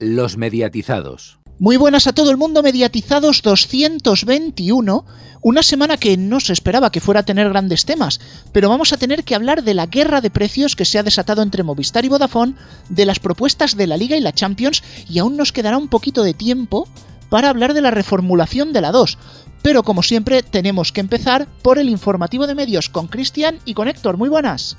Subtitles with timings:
[0.00, 1.40] Los mediatizados.
[1.58, 5.04] Muy buenas a todo el mundo, mediatizados 221,
[5.42, 8.20] una semana que no se esperaba que fuera a tener grandes temas,
[8.52, 11.42] pero vamos a tener que hablar de la guerra de precios que se ha desatado
[11.42, 12.54] entre Movistar y Vodafone,
[12.88, 16.22] de las propuestas de la Liga y la Champions, y aún nos quedará un poquito
[16.22, 16.86] de tiempo
[17.28, 19.18] para hablar de la reformulación de la 2.
[19.62, 23.88] Pero como siempre tenemos que empezar por el informativo de medios con Cristian y con
[23.88, 24.16] Héctor.
[24.16, 24.76] Muy buenas.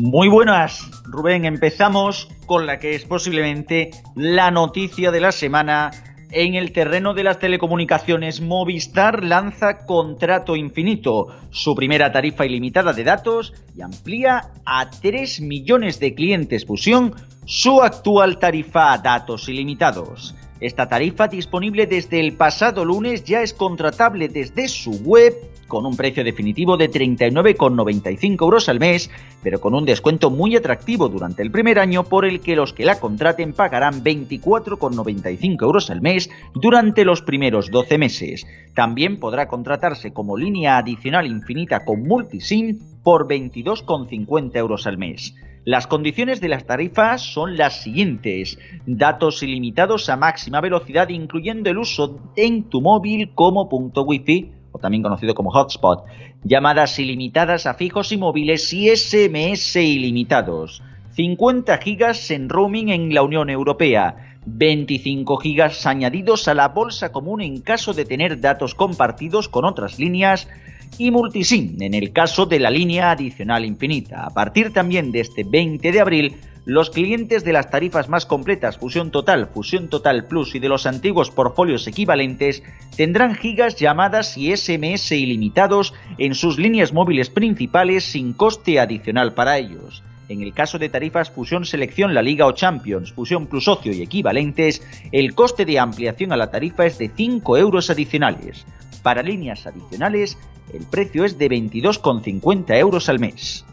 [0.00, 0.80] Muy buenas,
[1.14, 1.44] Rubén.
[1.44, 5.90] Empezamos con la que es posiblemente la noticia de la semana.
[6.30, 13.04] En el terreno de las telecomunicaciones, Movistar lanza contrato infinito, su primera tarifa ilimitada de
[13.04, 17.14] datos y amplía a 3 millones de clientes fusión
[17.46, 20.34] su actual tarifa a datos ilimitados.
[20.60, 25.34] Esta tarifa disponible desde el pasado lunes ya es contratable desde su web
[25.66, 29.10] con un precio definitivo de 39,95 euros al mes,
[29.42, 32.84] pero con un descuento muy atractivo durante el primer año por el que los que
[32.84, 38.46] la contraten pagarán 24,95 euros al mes durante los primeros 12 meses.
[38.74, 45.34] También podrá contratarse como línea adicional infinita con multisim por 22,50 euros al mes.
[45.64, 48.58] Las condiciones de las tarifas son las siguientes.
[48.84, 54.52] Datos ilimitados a máxima velocidad incluyendo el uso en tu móvil como punto wifi
[54.84, 56.04] también conocido como hotspot.
[56.44, 60.82] Llamadas ilimitadas a fijos y móviles y SMS ilimitados.
[61.12, 64.36] 50 gigas en roaming en la Unión Europea.
[64.44, 69.98] 25 gigas añadidos a la bolsa común en caso de tener datos compartidos con otras
[69.98, 70.48] líneas
[70.98, 74.26] y multisim en el caso de la línea adicional infinita.
[74.26, 78.78] A partir también de este 20 de abril, los clientes de las tarifas más completas
[78.78, 82.62] Fusión Total, Fusión Total Plus y de los antiguos portfolios equivalentes
[82.96, 89.58] tendrán gigas, llamadas y SMS ilimitados en sus líneas móviles principales sin coste adicional para
[89.58, 90.02] ellos.
[90.30, 94.00] En el caso de tarifas Fusión Selección La Liga o Champions, Fusión Plus Ocio y
[94.00, 98.64] equivalentes, el coste de ampliación a la tarifa es de 5 euros adicionales.
[99.02, 100.38] Para líneas adicionales,
[100.72, 103.66] el precio es de 22,50 euros al mes.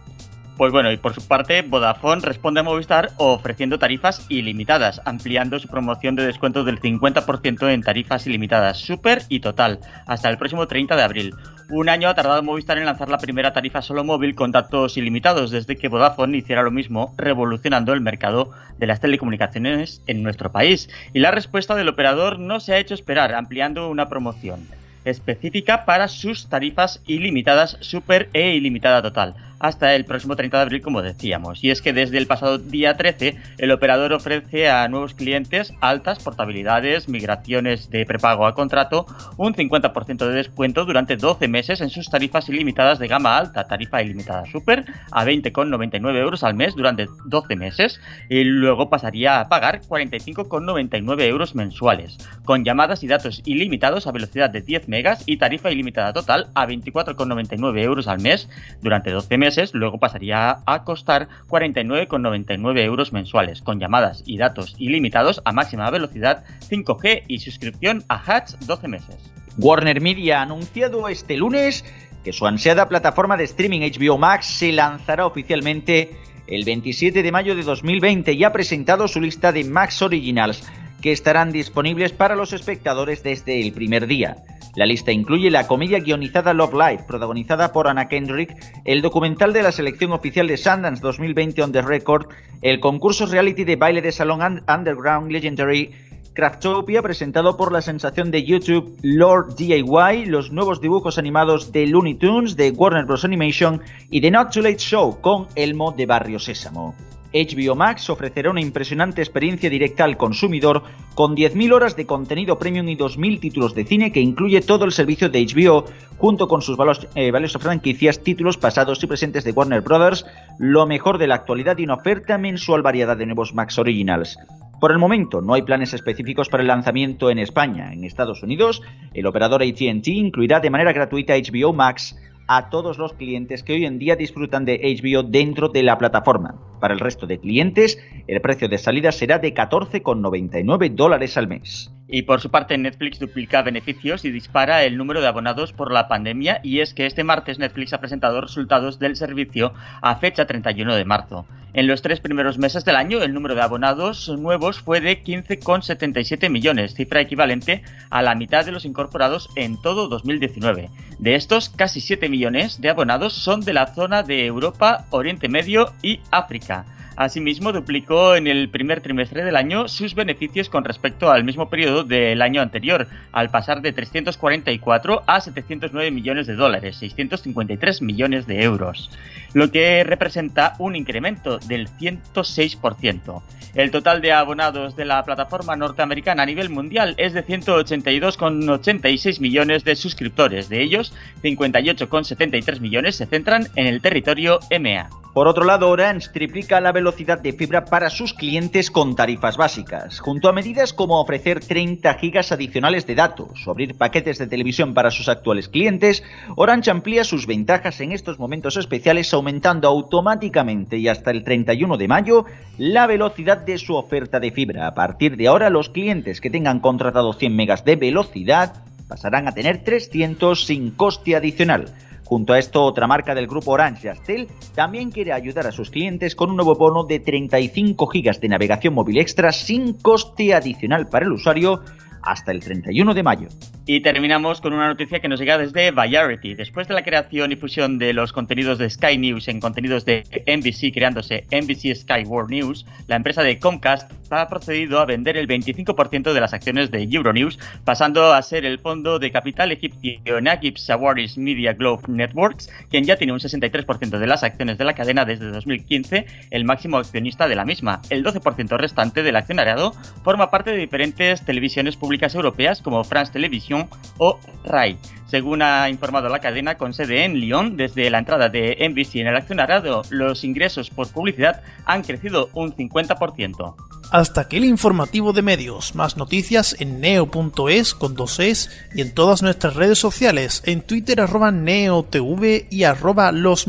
[0.61, 5.67] Pues bueno, y por su parte, Vodafone responde a Movistar ofreciendo tarifas ilimitadas, ampliando su
[5.67, 10.95] promoción de descuento del 50% en tarifas ilimitadas super y total, hasta el próximo 30
[10.95, 11.33] de abril.
[11.71, 15.49] Un año ha tardado Movistar en lanzar la primera tarifa solo móvil con datos ilimitados,
[15.49, 20.91] desde que Vodafone hiciera lo mismo, revolucionando el mercado de las telecomunicaciones en nuestro país.
[21.11, 24.67] Y la respuesta del operador no se ha hecho esperar, ampliando una promoción
[25.05, 30.81] específica para sus tarifas ilimitadas super e ilimitada total hasta el próximo 30 de abril,
[30.81, 31.63] como decíamos.
[31.63, 36.19] Y es que desde el pasado día 13, el operador ofrece a nuevos clientes altas
[36.23, 39.05] portabilidades, migraciones de prepago a contrato,
[39.37, 44.01] un 50% de descuento durante 12 meses en sus tarifas ilimitadas de gama alta, tarifa
[44.01, 49.81] ilimitada super, a 20,99 euros al mes durante 12 meses, y luego pasaría a pagar
[49.81, 55.69] 45,99 euros mensuales, con llamadas y datos ilimitados a velocidad de 10 megas y tarifa
[55.71, 58.49] ilimitada total a 24,99 euros al mes
[58.81, 65.41] durante 12 meses luego pasaría a costar 49,99 euros mensuales, con llamadas y datos ilimitados
[65.45, 69.31] a máxima velocidad 5G y suscripción a Hatch 12 meses.
[69.57, 71.83] Warner Media ha anunciado este lunes
[72.23, 76.11] que su ansiada plataforma de streaming HBO Max se lanzará oficialmente
[76.47, 80.63] el 27 de mayo de 2020 y ha presentado su lista de Max Originals
[81.01, 84.37] que estarán disponibles para los espectadores desde el primer día.
[84.75, 88.55] La lista incluye la comedia guionizada Love Life, protagonizada por Anna Kendrick,
[88.85, 92.27] el documental de la selección oficial de Sundance 2020 on the Record,
[92.61, 95.91] el concurso reality de baile de salón Underground Legendary,
[96.33, 102.15] Craftopia, presentado por la sensación de YouTube Lord DIY, los nuevos dibujos animados de Looney
[102.15, 103.25] Tunes de Warner Bros.
[103.25, 106.95] Animation y The Not Too Late Show con Elmo de Barrio Sésamo.
[107.33, 110.83] HBO Max ofrecerá una impresionante experiencia directa al consumidor
[111.15, 114.91] con 10.000 horas de contenido premium y 2.000 títulos de cine que incluye todo el
[114.91, 115.85] servicio de HBO
[116.17, 116.77] junto con sus
[117.15, 120.25] eh, valiosas franquicias, títulos pasados y presentes de Warner Brothers,
[120.59, 124.37] lo mejor de la actualidad y una oferta mensual variada de nuevos Max Originals.
[124.81, 127.93] Por el momento no hay planes específicos para el lanzamiento en España.
[127.93, 128.81] En Estados Unidos,
[129.13, 132.15] el operador ATT incluirá de manera gratuita HBO Max
[132.47, 136.70] a todos los clientes que hoy en día disfrutan de HBO dentro de la plataforma.
[136.81, 141.91] Para el resto de clientes, el precio de salida será de 14,99 dólares al mes.
[142.07, 146.09] Y por su parte, Netflix duplica beneficios y dispara el número de abonados por la
[146.09, 150.95] pandemia y es que este martes Netflix ha presentado resultados del servicio a fecha 31
[150.95, 151.45] de marzo.
[151.73, 156.49] En los tres primeros meses del año, el número de abonados nuevos fue de 15,77
[156.49, 160.89] millones, cifra equivalente a la mitad de los incorporados en todo 2019.
[161.19, 165.93] De estos, casi 7 millones de abonados son de la zona de Europa, Oriente Medio
[166.01, 166.70] y África.
[166.71, 167.00] 합니다.
[167.21, 172.03] Asimismo, duplicó en el primer trimestre del año sus beneficios con respecto al mismo periodo
[172.03, 178.63] del año anterior, al pasar de 344 a 709 millones de dólares, 653 millones de
[178.63, 179.11] euros,
[179.53, 183.43] lo que representa un incremento del 106%.
[183.75, 189.83] El total de abonados de la plataforma norteamericana a nivel mundial es de 182,86 millones
[189.83, 190.69] de suscriptores.
[190.69, 191.13] De ellos,
[191.43, 195.09] 58,73 millones se centran en el territorio EMEA.
[195.33, 200.19] Por otro lado, Orange triplica la velocidad de fibra para sus clientes con tarifas básicas,
[200.19, 204.93] junto a medidas como ofrecer 30 gigas adicionales de datos o abrir paquetes de televisión
[204.93, 206.23] para sus actuales clientes.
[206.55, 212.07] Orange amplía sus ventajas en estos momentos especiales aumentando automáticamente y hasta el 31 de
[212.07, 212.45] mayo
[212.77, 214.87] la velocidad de su oferta de fibra.
[214.87, 219.51] A partir de ahora, los clientes que tengan contratado 100 megas de velocidad pasarán a
[219.51, 221.93] tener 300 sin coste adicional.
[222.31, 226.33] Junto a esto, otra marca del grupo Orange, Yastel, también quiere ayudar a sus clientes
[226.33, 231.25] con un nuevo bono de 35 GB de navegación móvil extra sin coste adicional para
[231.25, 231.81] el usuario
[232.23, 233.47] hasta el 31 de mayo.
[233.85, 236.53] Y terminamos con una noticia que nos llega desde Variety.
[236.53, 240.23] Después de la creación y fusión de los contenidos de Sky News en contenidos de
[240.45, 245.47] NBC creándose NBC Sky World News, la empresa de Comcast ha procedido a vender el
[245.47, 250.77] 25% de las acciones de Euronews, pasando a ser el fondo de capital egipcio Nagib
[250.77, 255.25] Sawaris Media Globe Networks, quien ya tiene un 63% de las acciones de la cadena
[255.25, 258.01] desde 2015, el máximo accionista de la misma.
[258.09, 263.87] El 12% restante del accionariado forma parte de diferentes televisiones públicas europeas como France Television
[264.17, 264.97] o RAI.
[265.31, 269.27] Según ha informado la cadena con sede en Lyon, desde la entrada de NBC en
[269.27, 273.75] el accionariado, los ingresos por publicidad han crecido un 50%.
[274.11, 275.95] Hasta aquí el informativo de medios.
[275.95, 281.21] Más noticias en neo.es con dos es y en todas nuestras redes sociales, en Twitter
[281.21, 283.67] arroba neotv y arroba los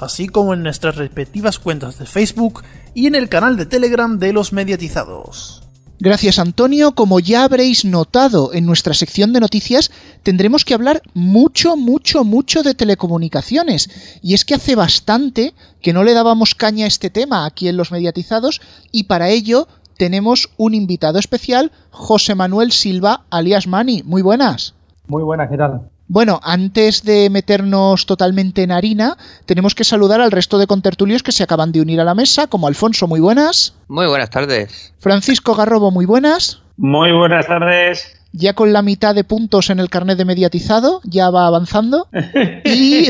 [0.00, 2.62] así como en nuestras respectivas cuentas de Facebook
[2.94, 5.63] y en el canal de Telegram de los mediatizados.
[6.00, 9.92] Gracias Antonio, como ya habréis notado en nuestra sección de noticias,
[10.22, 14.18] tendremos que hablar mucho, mucho, mucho de telecomunicaciones.
[14.20, 17.76] Y es que hace bastante que no le dábamos caña a este tema aquí en
[17.76, 18.60] los mediatizados
[18.90, 24.02] y para ello tenemos un invitado especial, José Manuel Silva, alias Mani.
[24.04, 24.74] Muy buenas.
[25.06, 25.90] Muy buenas, ¿qué tal?
[26.06, 29.16] Bueno, antes de meternos totalmente en harina,
[29.46, 32.46] tenemos que saludar al resto de contertulios que se acaban de unir a la mesa,
[32.46, 33.74] como Alfonso, muy buenas.
[33.88, 34.92] Muy buenas tardes.
[34.98, 36.60] Francisco Garrobo, muy buenas.
[36.76, 38.20] Muy buenas tardes.
[38.32, 42.08] Ya con la mitad de puntos en el carnet de mediatizado, ya va avanzando.
[42.64, 43.08] Y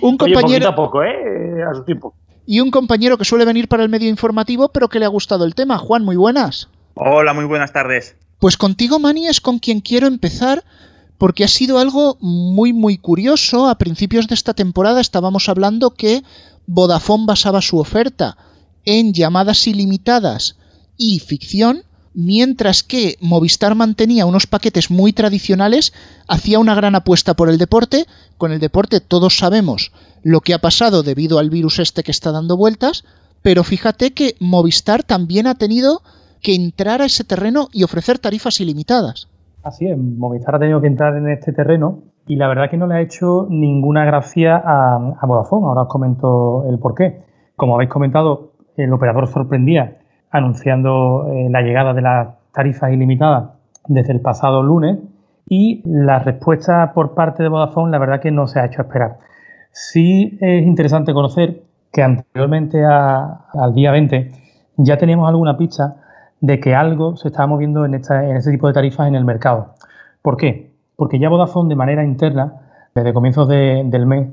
[0.00, 0.68] un compañero.
[0.68, 1.62] a poco, ¿eh?
[1.70, 2.14] A su tiempo.
[2.46, 5.44] Y un compañero que suele venir para el medio informativo, pero que le ha gustado
[5.44, 5.78] el tema.
[5.78, 6.68] Juan, muy buenas.
[6.94, 8.16] Hola, muy buenas tardes.
[8.38, 10.62] Pues contigo, Mani, es con quien quiero empezar
[11.18, 13.68] porque ha sido algo muy muy curioso.
[13.68, 16.22] A principios de esta temporada estábamos hablando que
[16.66, 18.36] Vodafone basaba su oferta
[18.84, 20.56] en llamadas ilimitadas
[20.96, 25.92] y ficción, mientras que Movistar mantenía unos paquetes muy tradicionales,
[26.28, 28.06] hacía una gran apuesta por el deporte.
[28.38, 32.32] Con el deporte todos sabemos lo que ha pasado debido al virus este que está
[32.32, 33.04] dando vueltas,
[33.42, 36.02] pero fíjate que Movistar también ha tenido
[36.40, 39.28] que entrar a ese terreno y ofrecer tarifas ilimitadas.
[39.64, 42.86] Así es, Movistar ha tenido que entrar en este terreno y la verdad que no
[42.86, 45.66] le ha hecho ninguna gracia a, Vodafone.
[45.66, 47.22] Ahora os comento el porqué.
[47.56, 49.96] Como habéis comentado, el operador sorprendía
[50.30, 53.52] anunciando eh, la llegada de las tarifas ilimitadas
[53.88, 54.98] desde el pasado lunes
[55.48, 59.16] y la respuesta por parte de Vodafone la verdad que no se ha hecho esperar.
[59.72, 64.30] Sí es interesante conocer que anteriormente al día 20
[64.76, 66.03] ya teníamos alguna pista
[66.44, 69.24] de que algo se estaba moviendo en, esta, en este tipo de tarifas en el
[69.24, 69.74] mercado.
[70.20, 70.72] ¿Por qué?
[70.94, 72.60] Porque ya Vodafone de manera interna,
[72.94, 74.28] desde comienzos del mes,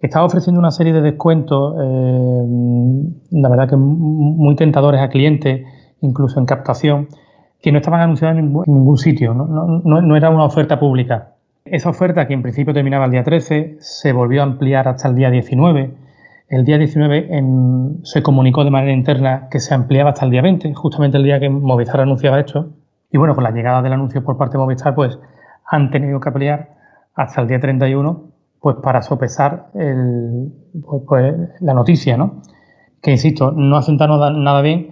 [0.00, 5.66] estaba ofreciendo una serie de descuentos, eh, la verdad que muy tentadores a clientes,
[6.02, 7.08] incluso en captación,
[7.60, 11.32] que no estaban anunciados en ningún, sitio, no era una oferta pública.
[11.64, 15.16] Esa oferta, que en principio terminaba el día 13, se volvió a ampliar hasta el
[15.16, 16.05] día 19
[16.48, 17.28] el día 19
[18.04, 21.40] se comunicó de manera interna que se ampliaba hasta el día 20, justamente el día
[21.40, 22.70] que Movistar anunciaba esto.
[23.10, 25.18] Y bueno, con la llegada del anuncio por parte de Movistar, pues
[25.64, 26.76] han tenido que ampliar
[27.14, 30.52] hasta el día 31, pues para sopesar el,
[30.86, 32.42] pues, pues, la noticia, ¿no?
[33.02, 34.90] Que insisto, no hacen nada bien,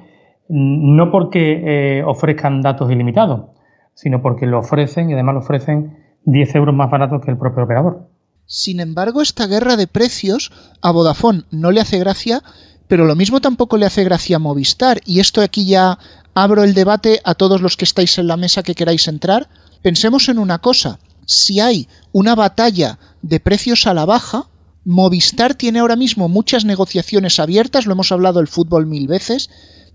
[0.48, 3.46] no porque eh, ofrezcan datos ilimitados,
[3.94, 7.64] sino porque lo ofrecen y además lo ofrecen 10 euros más baratos que el propio
[7.64, 8.08] operador.
[8.46, 12.42] Sin embargo, esta guerra de precios a Vodafone no le hace gracia,
[12.88, 15.00] pero lo mismo tampoco le hace gracia a Movistar.
[15.06, 15.98] Y esto aquí ya
[16.34, 19.48] abro el debate a todos los que estáis en la mesa que queráis entrar.
[19.82, 20.98] Pensemos en una cosa.
[21.26, 24.48] Si hay una batalla de precios a la baja,
[24.84, 29.48] Movistar tiene ahora mismo muchas negociaciones abiertas, lo hemos hablado el fútbol mil veces,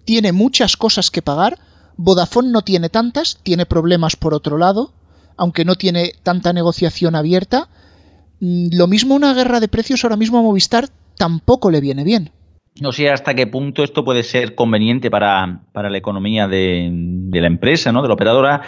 [0.03, 1.59] tiene muchas cosas que pagar,
[1.97, 4.93] Vodafone no tiene tantas, tiene problemas por otro lado,
[5.37, 7.69] aunque no tiene tanta negociación abierta.
[8.39, 10.85] Mm, lo mismo una guerra de precios ahora mismo a Movistar
[11.17, 12.31] tampoco le viene bien.
[12.81, 16.89] No sé hasta qué punto esto puede ser conveniente para, la economía de,
[17.31, 18.01] la empresa, ¿no?
[18.01, 18.61] de la operadora,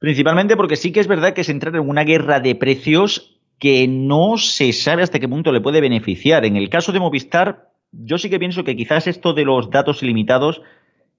[0.00, 3.86] principalmente porque sí que es verdad que es entrar en una guerra de precios que
[3.86, 6.44] no se sabe hasta qué punto le puede beneficiar.
[6.44, 10.02] En el caso de Movistar, yo sí que pienso que quizás esto de los datos
[10.02, 10.60] ilimitados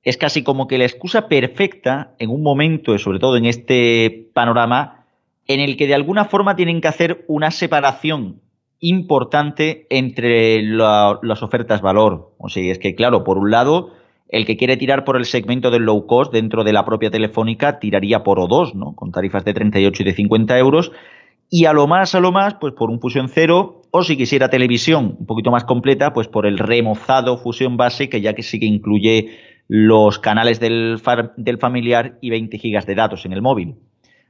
[0.03, 4.94] es casi como que la excusa perfecta en un momento, sobre todo en este panorama,
[5.47, 8.41] en el que de alguna forma tienen que hacer una separación
[8.79, 12.33] importante entre las ofertas valor.
[12.37, 13.91] O sea, es que, claro, por un lado,
[14.29, 17.79] el que quiere tirar por el segmento del low cost dentro de la propia telefónica
[17.79, 18.95] tiraría por O2, ¿no?
[18.95, 20.91] Con tarifas de 38 y de 50 euros
[21.49, 24.49] y a lo más, a lo más, pues por un fusión cero, o si quisiera
[24.49, 28.59] televisión un poquito más completa, pues por el remozado fusión base, que ya que sí
[28.59, 29.37] que incluye
[29.67, 30.99] los canales del,
[31.59, 33.75] familiar y 20 gigas de datos en el móvil.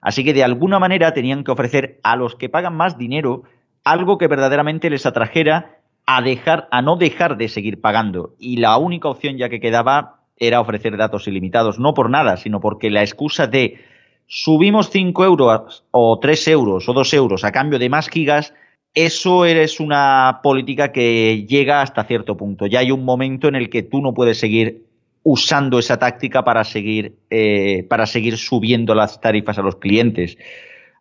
[0.06, 3.42] Así que de alguna manera tenían que ofrecer a los que pagan más dinero
[3.84, 8.36] algo que verdaderamente les atrajera a dejar, a no dejar de seguir pagando.
[8.38, 12.60] Y la única opción ya que quedaba era ofrecer datos ilimitados, no por nada, sino
[12.60, 13.80] porque la excusa de
[14.28, 18.54] subimos 5 euros o 3 euros o 2 euros a cambio de más gigas,
[18.94, 22.68] eso es una política que llega hasta cierto punto.
[22.68, 24.85] Ya hay un momento en el que tú no puedes seguir
[25.28, 30.38] usando esa táctica para seguir, eh, para seguir subiendo las tarifas a los clientes.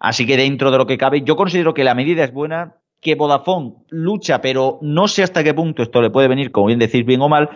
[0.00, 3.16] Así que dentro de lo que cabe, yo considero que la medida es buena, que
[3.16, 7.04] Vodafone lucha, pero no sé hasta qué punto esto le puede venir, como bien decís,
[7.04, 7.50] bien o mal.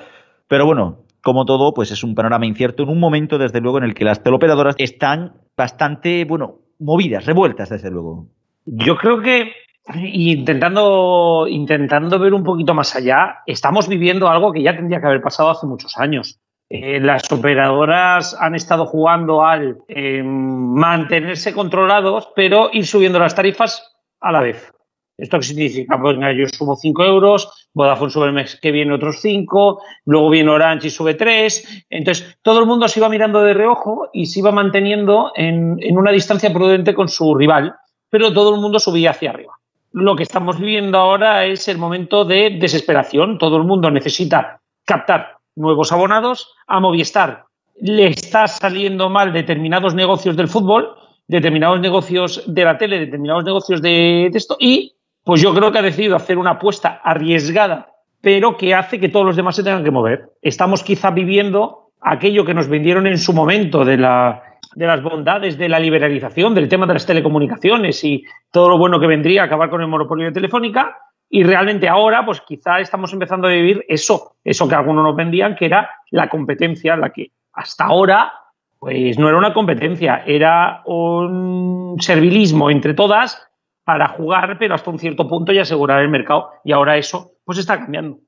[0.46, 3.84] Pero bueno, como todo, pues es un panorama incierto en un momento, desde luego, en
[3.84, 8.26] el que las teleoperadoras están bastante, bueno, movidas, revueltas, desde luego.
[8.66, 9.52] Yo creo que
[9.96, 15.22] intentando, intentando ver un poquito más allá, estamos viviendo algo que ya tendría que haber
[15.22, 16.38] pasado hace muchos años.
[16.70, 23.96] Eh, las operadoras han estado jugando al eh, mantenerse controlados, pero ir subiendo las tarifas
[24.20, 24.70] a la vez.
[25.16, 25.98] ¿Esto qué significa?
[26.00, 30.50] Pues yo subo 5 euros, Vodafone sube el mes que viene otros 5, luego viene
[30.50, 31.86] Orange y sube 3.
[31.90, 35.98] Entonces, todo el mundo se iba mirando de reojo y se iba manteniendo en, en
[35.98, 37.74] una distancia prudente con su rival,
[38.10, 39.54] pero todo el mundo subía hacia arriba.
[39.90, 43.38] Lo que estamos viviendo ahora es el momento de desesperación.
[43.38, 46.54] Todo el mundo necesita captar nuevos abonados.
[46.66, 47.44] A Movistar
[47.80, 50.94] le está saliendo mal determinados negocios del fútbol,
[51.26, 55.82] determinados negocios de la tele, determinados negocios de, esto, y pues yo creo que ha
[55.82, 59.90] decidido hacer una apuesta arriesgada, pero que hace que todos los demás se tengan que
[59.90, 60.30] mover.
[60.42, 64.42] Estamos quizá viviendo aquello que nos vendieron en su momento de, la,
[64.74, 68.98] de las bondades de la liberalización, del tema de las telecomunicaciones y todo lo bueno
[68.98, 70.96] que vendría a acabar con el monopolio de Telefónica.
[71.30, 75.56] Y realmente ahora, pues quizá estamos empezando a vivir eso, eso que algunos nos vendían,
[75.56, 78.32] que era la competencia, la que hasta ahora,
[78.78, 83.42] pues no era una competencia, era un servilismo entre todas
[83.84, 86.50] para jugar, pero hasta un cierto punto y asegurar el mercado.
[86.64, 88.18] Y ahora eso, pues está cambiando.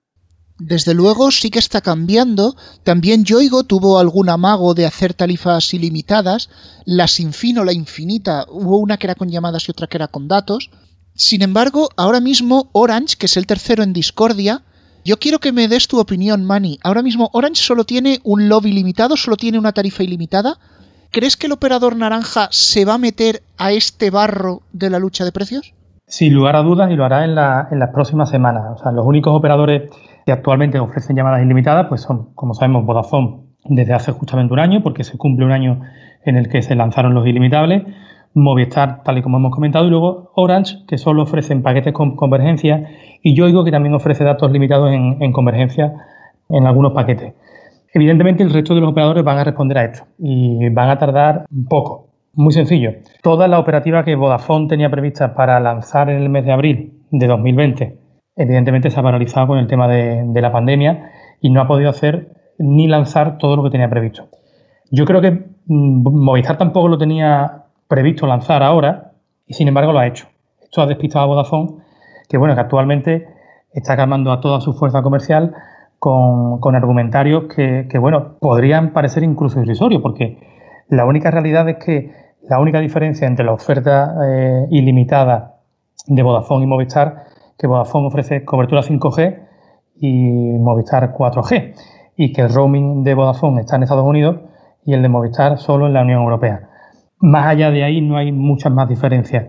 [0.59, 2.55] Desde luego sí que está cambiando.
[2.85, 6.51] También Yoigo tuvo algún amago de hacer tarifas ilimitadas.
[6.85, 10.29] La Sinfino, la Infinita, hubo una que era con llamadas y otra que era con
[10.29, 10.71] datos.
[11.15, 14.63] Sin embargo, ahora mismo Orange, que es el tercero en discordia,
[15.05, 16.79] yo quiero que me des tu opinión, Manny.
[16.83, 20.59] Ahora mismo Orange solo tiene un lobby ilimitado, solo tiene una tarifa ilimitada.
[21.11, 25.25] ¿Crees que el operador naranja se va a meter a este barro de la lucha
[25.25, 25.75] de precios?
[26.07, 28.65] Sin lugar a dudas y lo hará en, las próximas semanas.
[28.75, 29.91] O sea, los únicos operadores
[30.27, 34.83] que actualmente ofrecen llamadas ilimitadas pues son, como sabemos, Vodafone desde hace justamente un año,
[34.83, 35.81] porque se cumple un año
[36.25, 37.85] en el que se lanzaron los ilimitables,
[38.35, 42.89] Movistar, tal y como hemos comentado, y luego Orange, que solo ofrecen paquetes con convergencia,
[43.23, 45.93] y Yoigo, que también ofrece datos limitados en convergencia
[46.49, 47.35] en algunos paquetes.
[47.93, 51.47] Evidentemente el resto de los operadores van a responder a esto y van a tardar
[51.69, 52.09] poco.
[52.35, 52.93] Muy sencillo.
[53.23, 57.27] Toda la operativa que Vodafone tenía prevista para lanzar en el mes de abril de
[57.27, 57.99] 2020,
[58.37, 61.11] evidentemente se ha paralizado con el tema de, la pandemia
[61.41, 64.29] y no ha podido hacer ni lanzar todo lo que tenía previsto.
[64.93, 65.33] Yo creo que
[65.67, 67.60] mm, Movistar tampoco lo tenía
[67.91, 69.15] previsto lanzar ahora
[69.47, 70.29] y sin embargo lo ha hecho.
[70.63, 71.83] Esto ha despistado a Vodafone,
[72.29, 73.27] que bueno, que actualmente
[73.73, 75.53] está calmando a toda su fuerza comercial
[75.99, 80.39] con, argumentarios que, bueno, podrían parecer incluso irrisorios, porque
[80.89, 82.13] la única realidad es que
[82.49, 85.57] la única diferencia entre la oferta eh, ilimitada
[86.07, 87.25] de Vodafone y Movistar,
[87.59, 89.49] que Vodafone ofrece cobertura 5G
[89.97, 91.75] y Movistar 4G,
[92.17, 94.37] y que el roaming de Vodafone está en Estados Unidos
[94.87, 96.70] y el de Movistar solo en la Unión Europea.
[97.21, 99.47] Más allá de ahí no hay muchas más diferencias.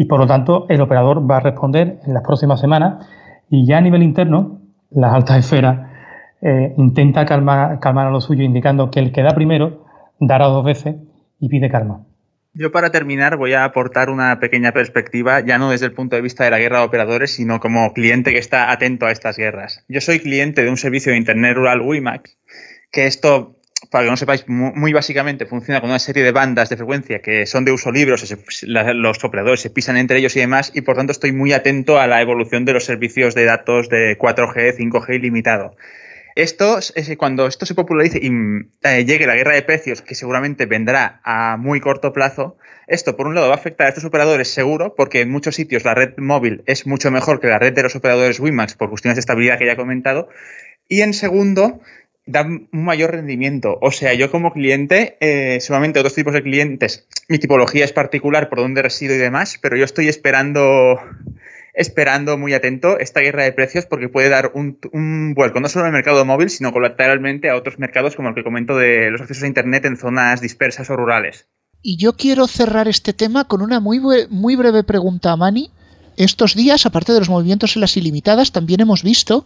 [0.00, 3.04] y por lo tanto el operador va a responder en las próximas semanas
[3.50, 4.60] y ya a nivel interno,
[4.90, 5.88] las altas esferas
[6.40, 9.84] eh, intenta calmar, calmar a lo suyo indicando que el que da primero
[10.20, 10.96] dará dos veces
[11.40, 12.04] y pide calma.
[12.54, 16.22] Yo para terminar voy a aportar una pequeña perspectiva, ya no desde el punto de
[16.22, 19.84] vista de la guerra de operadores, sino como cliente que está atento a estas guerras.
[19.88, 22.38] Yo soy cliente de un servicio de Internet Rural WiMAX,
[22.90, 23.57] que esto,
[23.90, 27.46] para que no sepáis, muy, básicamente funciona con una serie de bandas de frecuencia que
[27.46, 28.16] son de uso libre,
[28.94, 32.06] los operadores se pisan entre ellos y demás, y por tanto estoy muy atento a
[32.06, 35.76] la evolución de los servicios de datos de 4G, 5G ilimitado.
[36.34, 36.78] Esto,
[37.16, 38.30] cuando esto se popularice y
[38.82, 42.56] eh, llegue la guerra de precios, que seguramente vendrá a muy corto plazo,
[42.86, 45.84] esto por un lado va a afectar a estos operadores seguro, porque en muchos sitios
[45.84, 49.16] la red móvil es mucho mejor que la red de los operadores WiMAX por cuestiones
[49.16, 50.28] de estabilidad que ya he comentado.
[50.88, 51.80] Y en segundo,
[52.28, 53.78] da un mayor rendimiento.
[53.80, 58.48] O sea, yo como cliente, eh, seguramente otros tipos de clientes, mi tipología es particular
[58.48, 61.00] por donde resido y demás, pero yo estoy esperando
[61.74, 65.92] esperando muy atento esta guerra de precios porque puede dar un, vuelco no solo el
[65.92, 69.46] mercado móvil, sino colateralmente a otros mercados como el que comento de los accesos a
[69.46, 71.46] Internet en zonas dispersas o rurales.
[71.80, 75.70] Y yo quiero cerrar este tema con una muy, muy breve pregunta a Mani.
[76.16, 79.44] Estos días, aparte de los movimientos en las ilimitadas, también hemos visto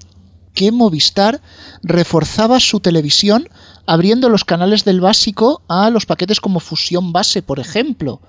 [0.55, 1.41] que Movistar
[1.83, 3.49] reforzaba su televisión
[3.87, 8.21] abriendo los canales del básico a los paquetes como Fusión Base, por ejemplo.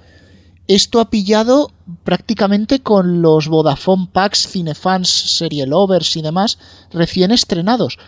[0.68, 1.72] Esto ha pillado
[2.06, 6.58] prácticamente con los Vodafone Packs, Cinefans, Serial Lovers y demás
[6.92, 8.00] recién estrenados.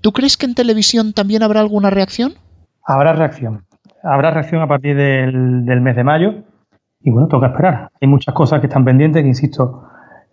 [0.00, 2.34] ¿Tú crees que en televisión también habrá alguna reacción?
[2.86, 3.64] Habrá reacción.
[4.02, 6.44] Habrá reacción a partir del, mes de mayo.
[7.00, 7.88] Y bueno, toca esperar.
[8.00, 9.82] Hay muchas cosas que están pendientes, que insisto,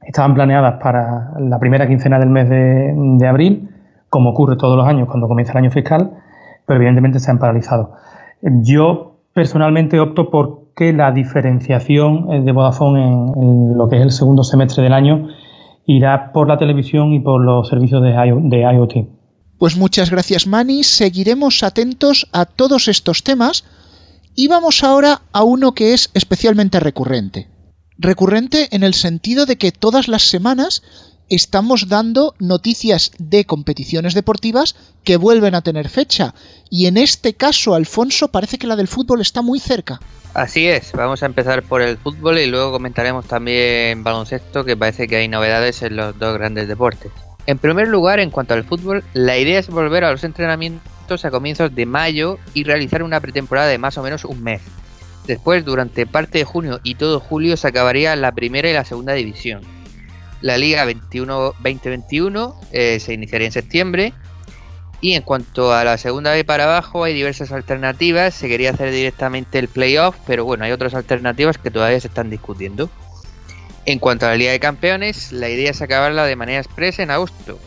[0.06, 3.70] estaban planeadas para la primera quincena del mes de, de abril,
[4.10, 6.12] como ocurre todos los años cuando comienza el año fiscal,
[6.66, 7.94] pero evidentemente se han paralizado.
[8.42, 14.12] Yo personalmente opto por que la diferenciación eh, de Vodafone en, lo que es el
[14.12, 15.28] segundo semestre del año
[15.86, 19.08] irá por la televisión y por los servicios de, IoT.
[19.58, 23.66] Pues muchas gracias Mani, seguiremos atentos a todos estos temas
[24.36, 27.48] y vamos ahora a uno que es especialmente recurrente.
[28.04, 30.82] Recurrente en el sentido de que todas las semanas
[31.30, 36.34] estamos dando noticias de competiciones deportivas que vuelven a tener fecha.
[36.72, 40.00] Y en este caso, Alfonso, parece que la del fútbol está muy cerca.
[40.34, 45.08] Así es, vamos a empezar por el fútbol y luego comentaremos también baloncesto, que parece
[45.08, 47.12] que hay novedades en los dos grandes deportes.
[47.46, 51.30] En primer lugar, en cuanto al fútbol, la idea es volver a los entrenamientos a
[51.30, 54.62] comienzos de mayo y realizar una pretemporada de más o menos un mes.
[55.32, 59.14] Después, durante parte de junio y todo julio, se acabaría la primera y la segunda
[59.14, 59.62] división.
[60.42, 64.14] La Liga 21 2021 eh, se iniciaría en septiembre
[65.00, 68.34] y en cuanto a la segunda vez para abajo, hay diversas alternativas.
[68.34, 72.30] Se quería hacer directamente el playoff, pero bueno, hay otras alternativas que todavía se están
[72.30, 72.90] discutiendo.
[73.86, 77.12] En cuanto a la Liga de Campeones, la idea es acabarla de manera expresa en
[77.12, 77.58] agosto.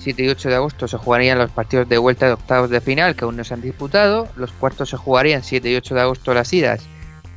[0.00, 3.16] 7 y 8 de agosto se jugarían los partidos de vuelta de octavos de final
[3.16, 4.28] que aún no se han disputado.
[4.36, 6.86] Los cuartos se jugarían 7 y 8 de agosto las idas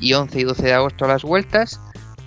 [0.01, 1.79] y 11 y 12 de agosto las vueltas.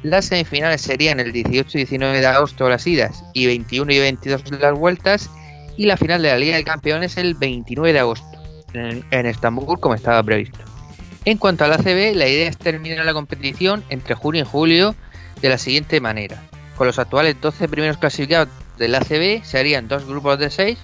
[0.03, 4.51] Las semifinales serían el 18 y 19 de agosto las idas y 21 y 22
[4.61, 5.31] las vueltas
[5.77, 8.35] y la final de la Liga de Campeones el 29 de agosto
[8.75, 10.59] en, Estambul como estaba previsto.
[11.25, 14.95] En cuanto a la ACB, la idea es terminar la competición entre junio y julio
[15.41, 16.43] de la siguiente manera.
[16.77, 20.79] Con los actuales 12 primeros clasificados del ACB se harían dos grupos de 6,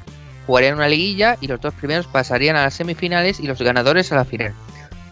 [0.46, 4.16] jugarían una liguilla y los dos primeros pasarían a las semifinales y los ganadores a
[4.16, 4.54] la final.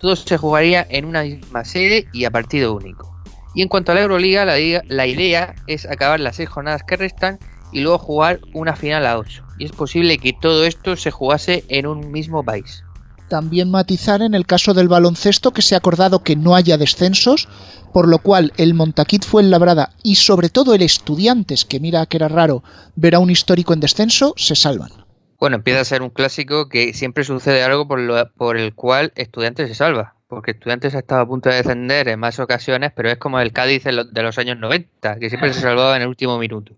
[0.00, 3.14] Todo se jugaría en una misma sede y a partido único.
[3.54, 7.38] Y en cuanto a la Euroliga, la, idea es acabar las 6 jornadas que restan
[7.72, 11.64] y luego jugar una final a 8 y es posible que todo esto se jugase
[11.68, 12.84] en un mismo país.
[13.28, 17.48] También matizar en el caso del baloncesto que se ha acordado que no haya descensos,
[17.92, 22.06] por lo cual el Montaquit fue en Labrada y sobre todo el Estudiantes, que mira
[22.06, 22.62] que era raro
[22.96, 25.08] ver a un histórico en descenso, se salvan.
[25.38, 29.12] Bueno, empieza a ser un clásico que siempre sucede algo por, lo, por el cual
[29.14, 33.09] Estudiantes se salva, porque Estudiantes ha estado a punto de descender en más ocasiones, pero
[33.09, 36.38] es como el Cádiz de los años 90, que siempre se salvaba en el último
[36.38, 36.72] minuto.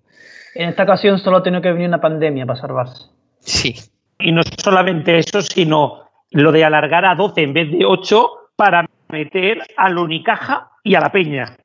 [0.54, 3.04] En esta ocasión solo ha tenido que venir una pandemia para salvarse.
[3.38, 3.76] Sí.
[4.18, 8.84] Y no solamente eso, sino lo de alargar a 12 en vez de 8 para
[9.08, 11.56] meter al Unicaja y a la Peña.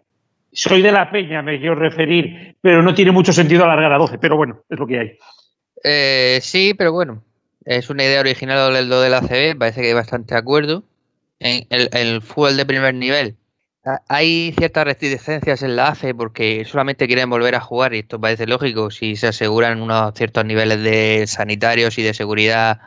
[0.54, 4.18] Soy de la Peña, me quiero referir, pero no tiene mucho sentido alargar a 12,
[4.18, 5.18] pero bueno, es lo que hay.
[5.88, 7.24] Eh, sí, pero bueno,
[7.64, 10.84] es una idea original lo de la CB, parece que hay bastante acuerdo.
[11.40, 13.38] En el, el fútbol de primer nivel
[14.08, 18.48] hay ciertas reticencias en la ACE porque solamente quieren volver a jugar y esto parece
[18.48, 22.82] lógico si se aseguran unos ciertos niveles de sanitarios y de seguridad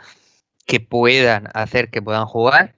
[0.67, 2.75] que puedan hacer que puedan jugar.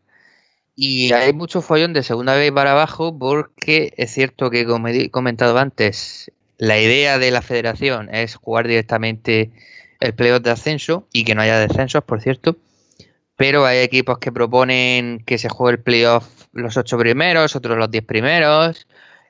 [0.77, 5.11] Y hay mucho follón de segunda vez para abajo porque es cierto que, como he
[5.11, 9.51] comentado antes, la idea de la federación es jugar directamente
[10.01, 12.57] el playoff de ascenso y que no haya descensos, por cierto.
[13.37, 17.91] Pero hay equipos que proponen que se juegue el playoff los ocho primeros, otros los
[17.91, 18.87] diez primeros.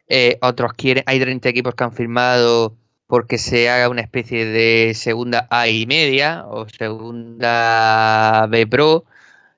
[0.09, 4.94] Eh, otros quieren, hay 30 equipos que han firmado porque se haga una especie de
[4.94, 9.04] segunda A y media o segunda B Pro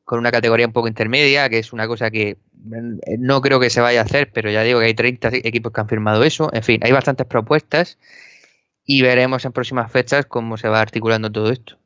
[0.05, 3.71] con una categoría un poco intermedia, que es una cosa que mm, no creo que
[3.71, 6.51] se vaya a hacer, pero ya digo que hay 30 equipos que han firmado eso.
[6.53, 7.99] En fin, hay bastantes propuestas
[8.85, 11.77] y veremos en próximas fechas cómo se va articulando todo esto.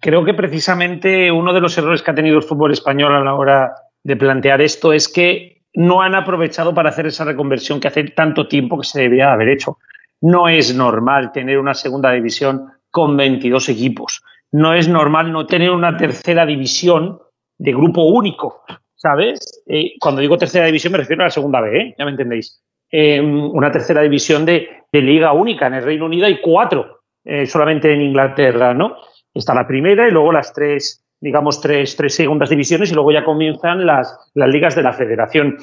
[0.00, 3.34] Creo que precisamente uno de los errores que ha tenido el fútbol español a la
[3.34, 8.04] hora de plantear esto es que no han aprovechado para hacer esa reconversión que hace
[8.04, 9.78] tanto tiempo que se debía haber hecho.
[10.20, 14.22] No es normal tener una segunda división con 22 equipos.
[14.50, 17.20] No es normal no tener una tercera división
[17.58, 18.62] de grupo único,
[18.94, 19.62] ¿sabes?
[19.66, 21.94] Eh, cuando digo tercera división me refiero a la segunda B, ¿eh?
[21.98, 22.62] ya me entendéis.
[22.90, 25.66] Eh, una tercera división de, liga única.
[25.66, 27.02] En el Reino Unido hay cuatro,
[27.44, 28.96] solamente en Inglaterra, ¿no?
[29.34, 33.22] Está la primera y luego las tres, digamos, tres, tres segundas divisiones y luego ya
[33.22, 35.58] comienzan las, las ligas de la federación.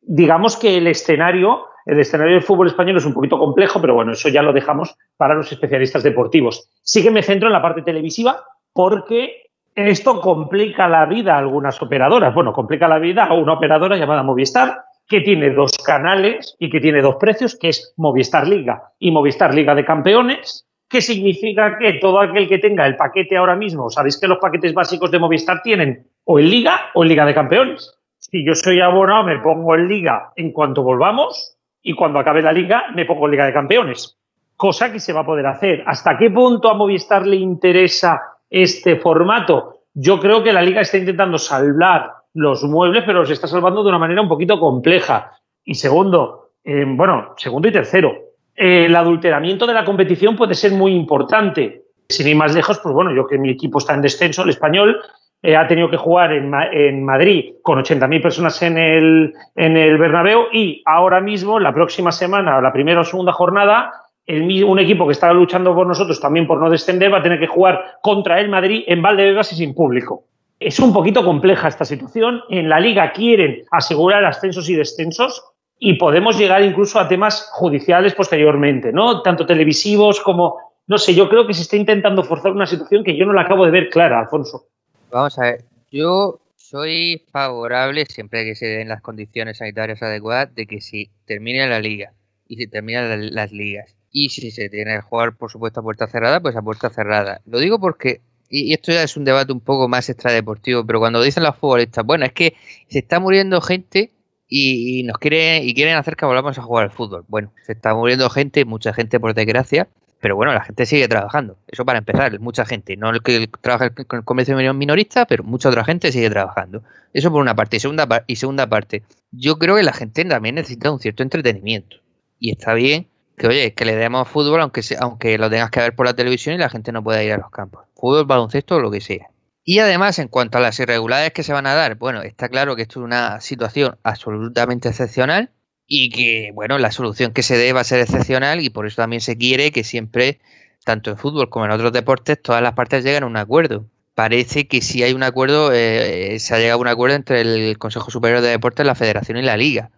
[0.00, 4.12] Digamos que el escenario, el escenario del fútbol español es un poquito complejo, pero bueno,
[4.12, 6.70] eso ya lo dejamos para los especialistas deportivos.
[6.82, 11.80] Sí que me centro en la parte televisiva porque esto complica la vida a algunas
[11.82, 12.34] operadoras.
[12.34, 16.80] Bueno, complica la vida a una operadora llamada Movistar, que tiene dos canales y que
[16.80, 21.94] tiene dos precios, que es Movistar Liga y Movistar Liga de Campeones, que significa que
[21.94, 25.62] todo aquel que tenga el paquete ahora mismo, sabéis que los paquetes básicos de Movistar
[25.62, 27.94] tienen o en Liga o en Liga de Campeones.
[28.18, 32.52] Si yo soy abonado, me pongo en Liga en cuanto volvamos y cuando acabe la
[32.52, 34.16] Liga me pongo en Liga de Campeones.
[34.56, 35.84] Cosa que se va a poder hacer.
[35.86, 39.80] ¿Hasta qué punto a Movistar le interesa este formato.
[39.94, 43.88] Yo creo que la liga está intentando salvar los muebles, pero los está salvando de
[43.88, 45.32] una manera un poquito compleja.
[45.64, 48.14] Y segundo, eh, bueno, segundo y tercero,
[48.54, 51.84] el adulteramiento de la competición puede ser muy importante.
[52.08, 54.98] Sin ir más lejos, pues bueno, yo que mi equipo está en descenso, el español
[55.42, 60.46] eh, ha tenido que jugar en, Madrid con 80.000 personas en el, en el Bernabéu
[60.52, 63.92] y ahora mismo, la próxima semana, la primera o segunda jornada,
[64.26, 67.46] un equipo que estaba luchando por nosotros también por no descender va a tener que
[67.46, 70.24] jugar contra el Madrid en Valdebebas y sin público.
[70.60, 72.42] Es un poquito compleja esta situación.
[72.48, 75.44] En la liga quieren asegurar ascensos y descensos
[75.78, 79.22] y podemos llegar incluso a temas judiciales posteriormente, ¿no?
[79.22, 80.56] Tanto televisivos como,
[80.88, 83.42] no sé, yo creo que se está intentando forzar una situación que yo no la
[83.42, 84.66] acabo de ver clara, Alfonso.
[85.10, 90.66] Vamos a ver, yo soy favorable, siempre que se den las condiciones sanitarias adecuadas, de
[90.66, 92.12] que si termine la liga
[92.48, 96.08] y si terminan las ligas y si se tiene que jugar, por supuesto, a puerta
[96.08, 97.40] cerrada, pues a puerta cerrada.
[97.46, 101.22] Lo digo porque, y esto ya es un debate un poco más extradeportivo, pero cuando
[101.22, 102.54] dicen los futbolistas, bueno, es que
[102.88, 104.12] se está muriendo gente
[104.48, 107.24] y, nos quieren, y quieren hacer que volvamos a jugar al fútbol.
[107.28, 109.88] Bueno, se está muriendo gente, mucha gente por desgracia,
[110.20, 111.58] pero bueno, la gente sigue trabajando.
[111.68, 112.96] Eso para empezar, mucha gente.
[112.96, 116.82] No el que trabaja con el comercio minorista, pero mucha otra gente sigue trabajando.
[117.12, 117.76] Eso por una parte.
[117.76, 121.98] Y segunda, y segunda parte, yo creo que la gente también necesita un cierto entretenimiento.
[122.40, 125.94] Y está bien que oye, que le demos fútbol aunque, aunque lo tengas que ver
[125.94, 127.86] por la televisión y la gente no pueda ir a los campos.
[127.94, 129.30] Fútbol, baloncesto o lo que sea.
[129.64, 132.74] Y además, en cuanto a las irregularidades que se van a dar, bueno, está claro
[132.74, 135.50] que esto es una situación absolutamente excepcional
[135.86, 138.96] y que, bueno, la solución que se dé va a ser excepcional y por eso
[138.96, 140.40] también se quiere que siempre,
[140.84, 143.84] tanto en fútbol como en otros deportes, todas las partes lleguen a un acuerdo.
[144.14, 147.76] Parece que si hay un acuerdo, eh, se ha llegado a un acuerdo entre el
[147.76, 149.90] Consejo Superior de Deportes, la Federación y la Liga.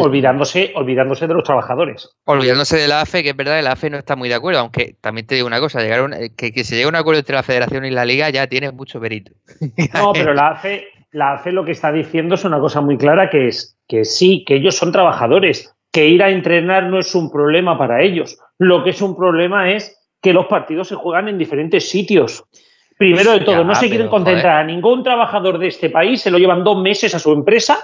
[0.00, 2.10] Olvidándose, olvidándose de los trabajadores.
[2.24, 4.96] Olvidándose de la AFE, que es verdad, la AFE no está muy de acuerdo, aunque
[5.00, 7.84] también te digo una cosa, llegar que, se llegue a un acuerdo entre la Federación
[7.84, 9.32] y la Liga ya tiene mucho perito.
[9.94, 13.30] No, pero la AFE, la AFE lo que está diciendo es una cosa muy clara,
[13.30, 17.30] que es que sí, que ellos son trabajadores, que ir a entrenar no es un
[17.30, 18.36] problema para ellos.
[18.58, 22.44] Lo que es un problema es que los partidos se juegan en diferentes sitios.
[22.98, 26.38] Primero de todo, no se quieren concentrar a ningún trabajador de este país, se lo
[26.38, 27.78] llevan dos meses a su empresa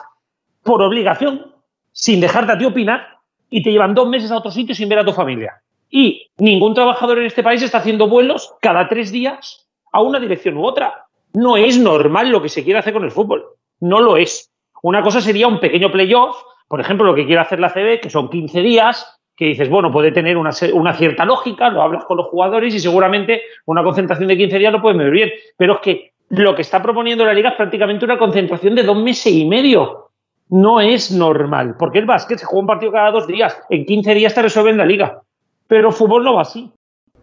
[0.65, 1.54] por obligación
[1.95, 3.07] sin dejarte a ti opinar
[3.49, 5.63] y te llevan dos meses a otro sitio sin ver a tu familia.
[5.89, 10.59] Y ningún trabajador en este país está haciendo vuelos cada tres días a una dirección
[10.59, 11.07] u otra.
[11.33, 13.45] No es normal lo que se quiere hacer con el fútbol.
[13.81, 14.51] No lo es.
[14.83, 18.11] Una cosa sería un pequeño playoff, por ejemplo, lo que quiere hacer la CB, que
[18.11, 22.17] son 15 días, que dices, bueno, puede tener una, una, cierta lógica, lo hablas con
[22.17, 25.31] los jugadores y seguramente una concentración de 15 días lo pueden ver bien.
[25.57, 28.97] Pero es que lo que está proponiendo la liga es prácticamente una concentración de dos
[28.97, 30.04] meses y medio
[30.49, 34.15] no es normal, porque el básquet se juega un partido cada dos días, en 15
[34.15, 35.23] días te resuelven la liga,
[35.67, 36.73] pero el fútbol no va así.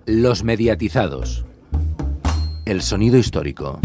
[0.06, 1.46] Los mediatizados.
[2.66, 3.80] El sonido histórico.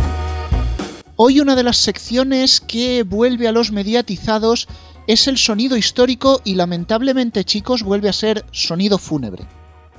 [1.17, 4.69] Hoy una de las secciones que vuelve a los mediatizados
[5.07, 9.45] es el sonido histórico y lamentablemente chicos vuelve a ser sonido fúnebre.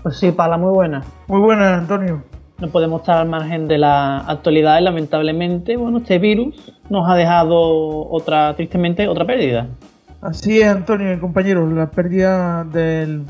[0.04, 1.04] Pues sí, Pala, muy buena.
[1.28, 2.24] Muy buena, Antonio.
[2.60, 7.16] No podemos estar al margen de la actualidad y lamentablemente, bueno, este virus nos ha
[7.16, 9.68] dejado otra, tristemente, otra pérdida.
[10.22, 13.26] Así es, Antonio y compañeros, la pérdida del,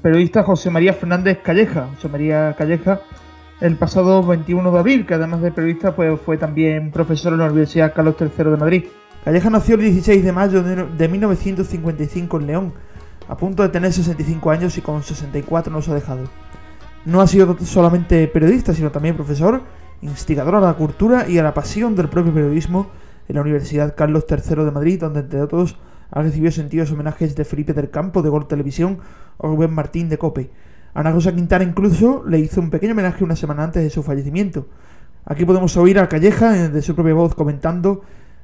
[0.00, 1.88] periodista José María Fernández Calleja.
[1.94, 3.00] José María Calleja,
[3.60, 7.46] el pasado 21 de abril, que además de periodista pues, fue también profesor en la
[7.46, 8.84] Universidad Carlos III de Madrid.
[9.26, 12.72] Calleja nació el 16 de mayo de 1955 en León,
[13.28, 16.24] a punto de tener 65 años y con 64 nos ha dejado.
[17.06, 19.62] No ha sido solamente periodista, sino también profesor,
[20.00, 22.88] instigador a la cultura y a la pasión del propio periodismo
[23.28, 25.76] en la Universidad Carlos III de Madrid, donde entre otros
[26.10, 28.98] ha recibido sentidos homenajes de Felipe del Campo de Gol Televisión
[29.36, 30.50] o Rubén Martín de Cope.
[30.94, 34.66] Ana Rosa Quintana incluso le hizo un pequeño homenaje una semana antes de su fallecimiento.
[35.26, 38.02] Aquí podemos oír a Calleja de su propia voz comentando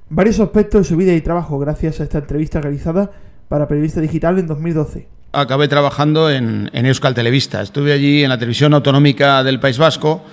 [0.09, 3.11] varios aspectos de su vida y trabajo gracias a esta entrevista realizada
[3.49, 5.20] para Periodista Digital en 2012.
[5.33, 7.63] Acabé trabajando en, Euskal Televista.
[7.63, 10.25] Estuve allí en la televisión autonómica del País Vasco.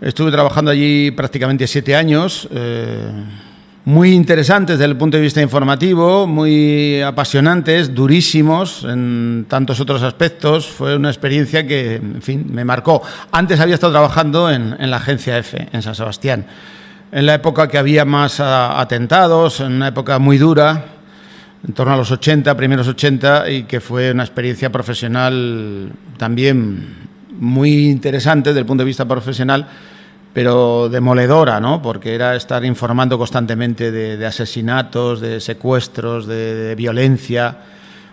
[0.00, 2.48] Estuve trabajando allí prácticamente siete años.
[2.50, 3.12] Eh,
[3.84, 10.66] muy interesantes desde el punto de vista informativo, muy apasionantes, durísimos en tantos otros aspectos.
[10.66, 13.02] Fue una experiencia que, en fin, me marcó.
[13.32, 16.46] Antes había estado trabajando en, la agencia F, en San Sebastián,
[17.12, 20.99] en la época que había más atentados, en una época muy dura,
[21.66, 27.88] en torno a los 80, primeros 80, y que fue una experiencia profesional también muy
[27.88, 29.66] interesante desde el punto de vista profesional
[30.32, 31.82] pero demoledora, ¿no?
[31.82, 37.58] Porque era estar informando constantemente de, asesinatos, de secuestros, de, violencia,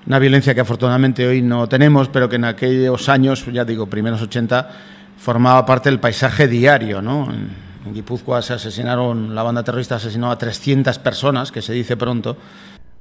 [0.06, 4.22] una violencia que afortunadamente hoy no tenemos, pero que en aquellos años, ya digo, primeros
[4.22, 4.70] 80,
[5.18, 7.30] formaba parte del paisaje diario, ¿no?
[7.32, 12.36] En, Guipúzcoa se asesinaron, la banda terrorista asesinó a 300 personas, que se dice pronto.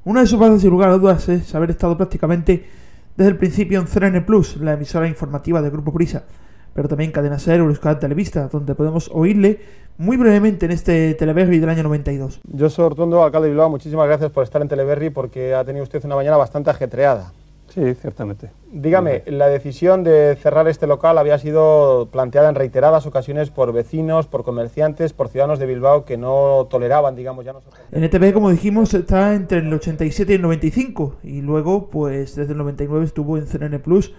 [0.06, 2.64] Una de sus bases, sin lugar a dudas, es haber estado prácticamente
[3.16, 6.22] desde el principio en CRN Plus, la emisora informativa del Grupo Prisa
[6.76, 9.58] pero también Cadena Ser, Euskal Televista, donde podemos oírle
[9.96, 12.40] muy brevemente en este Teleberry del año 92.
[12.52, 13.70] Yo soy Ortundo, alcalde de Bilbao.
[13.70, 17.32] Muchísimas gracias por estar en Teleberry porque ha tenido usted una mañana bastante ajetreada.
[17.76, 18.48] Sí, ciertamente.
[18.72, 24.26] Dígame, la decisión de cerrar este local había sido planteada en reiteradas ocasiones por vecinos,
[24.26, 27.60] por comerciantes, por ciudadanos de Bilbao que no toleraban, digamos, ya no...
[27.92, 32.52] En ETV, como dijimos, está entre el 87 y el 95 y luego, pues desde
[32.52, 34.14] el 99 estuvo en CNN Plus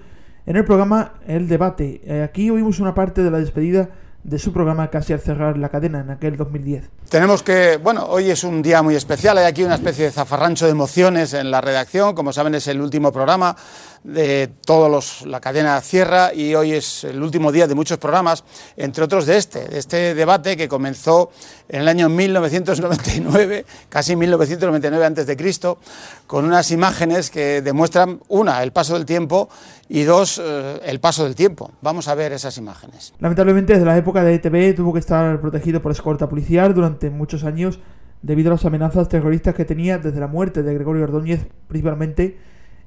[0.46, 2.02] en el programa El Debate.
[2.04, 3.90] Eh, aquí oímos una parte de la despedida
[4.28, 6.84] de su programa casi al cerrar la cadena en aquel 2010.
[7.10, 10.66] Tenemos que, bueno, hoy es un día muy especial, hay aquí una especie de zafarrancho
[10.66, 13.56] de emociones en la redacción, como saben es el último programa
[14.04, 18.44] de todos los, la cadena cierra y hoy es el último día de muchos programas,
[18.76, 21.32] entre otros de este, de este debate que comenzó
[21.70, 25.78] en el año 1999, casi 1999 antes de Cristo,
[26.26, 29.48] con unas imágenes que demuestran una el paso del tiempo
[29.90, 31.72] y dos eh, el paso del tiempo.
[31.82, 33.14] Vamos a ver esas imágenes.
[33.20, 37.44] Lamentablemente desde la época de ETV tuvo que estar protegido por escolta policial durante muchos
[37.44, 37.80] años
[38.22, 42.38] debido a las amenazas terroristas que tenía desde la muerte de Gregorio Ordóñez principalmente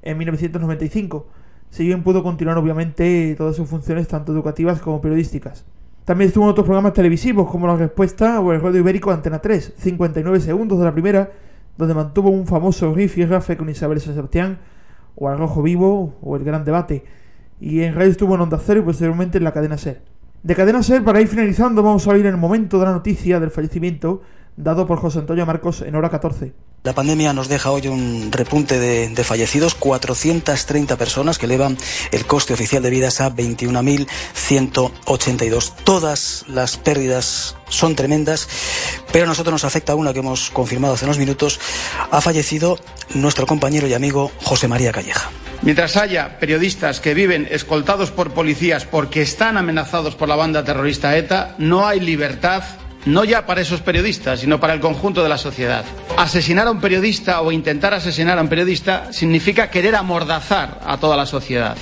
[0.01, 1.27] en 1995.
[1.69, 5.65] Si bien pudo continuar obviamente todas sus funciones tanto educativas como periodísticas.
[6.05, 9.75] También estuvo en otros programas televisivos como La Respuesta o el Radio Ibérico Antena 3,
[9.77, 11.31] 59 segundos de la primera,
[11.77, 14.59] donde mantuvo un famoso riff y rafe con Isabel Sebastián,
[15.15, 17.03] o Al Rojo Vivo o El Gran Debate.
[17.59, 20.01] Y en radio estuvo en Onda Cero y posteriormente en la cadena SER.
[20.43, 23.51] De cadena SER, para ir finalizando, vamos a oír el momento de la noticia del
[23.51, 24.21] fallecimiento
[24.57, 26.53] dado por José Antonio Marcos en hora 14.
[26.83, 31.77] La pandemia nos deja hoy un repunte de, fallecidos, 430 personas que elevan
[32.11, 35.73] el coste oficial de vidas a 21.182.
[35.83, 38.49] Todas las pérdidas son tremendas,
[39.11, 41.59] pero a nosotros nos afecta una que hemos confirmado hace unos minutos.
[42.09, 42.79] Ha fallecido
[43.13, 45.29] nuestro compañero y amigo José María Calleja.
[45.61, 51.15] Mientras haya periodistas que viven escoltados por policías porque están amenazados por la banda terrorista
[51.15, 52.63] ETA, no hay libertad
[53.05, 55.83] no ya para esos periodistas, sino para el conjunto de la sociedad.
[56.17, 61.17] Asesinar a un periodista o intentar asesinar a un periodista significa querer amordazar a toda
[61.17, 61.77] la sociedad.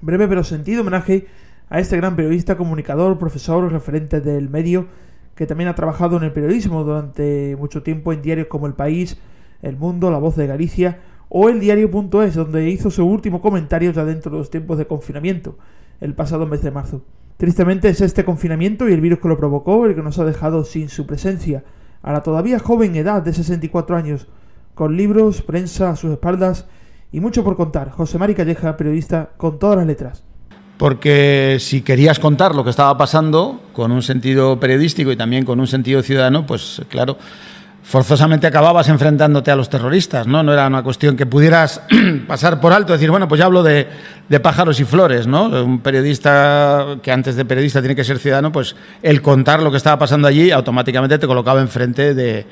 [0.00, 1.26] Breve pero sentido homenaje
[1.68, 4.88] a este gran periodista, comunicador, profesor, referente del medio,
[5.34, 9.18] que también ha trabajado en el periodismo durante mucho tiempo en diarios como El País,
[9.62, 14.04] El Mundo, La Voz de Galicia o el diario.es, donde hizo su último comentario ya
[14.04, 15.58] dentro de los tiempos de confinamiento,
[16.00, 17.02] el pasado mes de marzo.
[17.36, 20.64] Tristemente es este confinamiento y el virus que lo provocó el que nos ha dejado
[20.64, 21.64] sin su presencia,
[22.02, 24.26] a la todavía joven edad de 64 años,
[24.74, 26.66] con libros, prensa a sus espaldas
[27.12, 27.90] y mucho por contar.
[27.90, 30.22] José Mari Calleja, periodista con todas las letras.
[30.78, 35.58] porque si querías contar lo que estaba pasando con un sentido periodístico y también con
[35.58, 37.16] un sentido ciudadano, pues claro,
[37.86, 40.42] forzosamente acababas enfrentándote a los terroristas, ¿no?
[40.42, 41.80] No era una cuestión que pudieras
[42.26, 43.86] pasar por alto, decir, bueno, pues ya hablo de,
[44.42, 45.46] pájaros y flores, ¿no?
[45.46, 49.76] Un periodista que antes de periodista tiene que ser ciudadano, pues el contar lo que
[49.76, 52.44] estaba pasando allí automáticamente te colocaba enfrente de,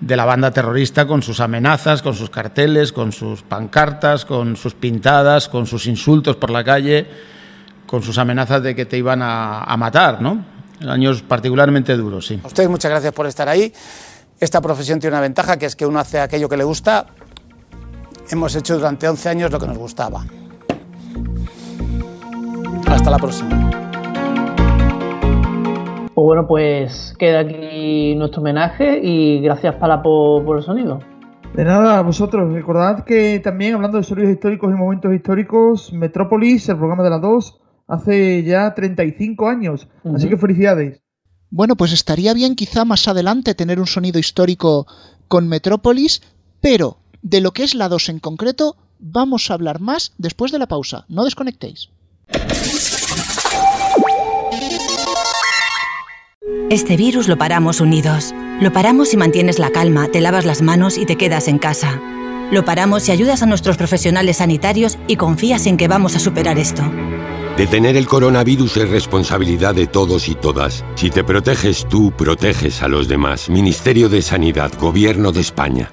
[0.00, 4.74] de la banda terrorista con sus amenazas, con sus carteles, con sus pancartas, con sus
[4.74, 7.06] pintadas, con sus insultos por la calle,
[7.86, 10.44] con sus amenazas de que te iban a, matar, ¿no?
[10.86, 12.38] Años particularmente duros, sí.
[12.44, 13.72] Ustedes muchas gracias por estar ahí.
[14.44, 17.06] Esta profesión tiene una ventaja, que es que uno hace aquello que le gusta.
[18.30, 20.22] Hemos hecho durante 11 años lo que nos gustaba.
[22.86, 23.70] Hasta la próxima.
[26.14, 31.00] Pues bueno, pues queda aquí nuestro homenaje y gracias Pala por, el sonido.
[31.54, 32.52] De nada, a vosotros.
[32.52, 37.22] Recordad que también, hablando de sonidos históricos y momentos históricos, Metrópolis, el programa de las
[37.22, 39.88] dos, hace ya 35 años.
[40.04, 41.03] Así que felicidades.
[41.54, 44.88] Bueno, pues estaría bien quizá más adelante tener un sonido histórico
[45.28, 46.20] con Metrópolis,
[46.60, 50.58] pero de lo que es la 2 en concreto vamos a hablar más después de
[50.58, 51.04] la pausa.
[51.06, 51.90] No desconectéis.
[56.70, 58.34] Este virus lo paramos unidos.
[58.60, 62.00] Lo paramos si mantienes la calma, te lavas las manos y te quedas en casa.
[62.50, 66.58] Lo paramos si ayudas a nuestros profesionales sanitarios y confías en que vamos a superar
[66.58, 66.82] esto.
[67.58, 70.84] Detener el coronavirus es responsabilidad de todos y todas.
[70.94, 73.50] Si te proteges tú, proteges a los demás.
[73.50, 75.90] Ministerio de Sanidad, Gobierno de España.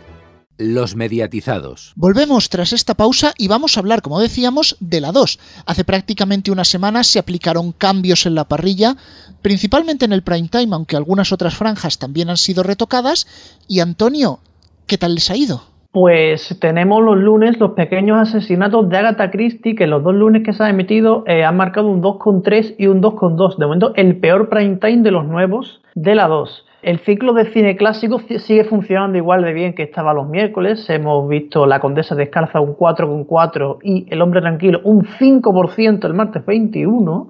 [0.63, 1.91] Los mediatizados.
[1.95, 5.39] Volvemos tras esta pausa y vamos a hablar, como decíamos, de la 2.
[5.65, 8.95] Hace prácticamente una semana se aplicaron cambios en la parrilla,
[9.41, 13.25] principalmente en el prime time, aunque algunas otras franjas también han sido retocadas.
[13.67, 14.37] Y Antonio,
[14.85, 15.63] ¿qué tal les ha ido?
[15.93, 20.53] Pues tenemos los lunes los pequeños asesinatos de Agatha Christie, que los dos lunes que
[20.53, 23.57] se han emitido eh, han marcado un 2,3 y un 2,2.
[23.57, 26.65] De momento, el peor prime time de los nuevos de la 2.
[26.81, 30.89] El ciclo de cine clásico sigue funcionando igual de bien que estaba los miércoles.
[30.89, 36.43] Hemos visto La Condesa Descalza un 4,4 y El Hombre Tranquilo un 5% el martes
[36.43, 37.29] 21.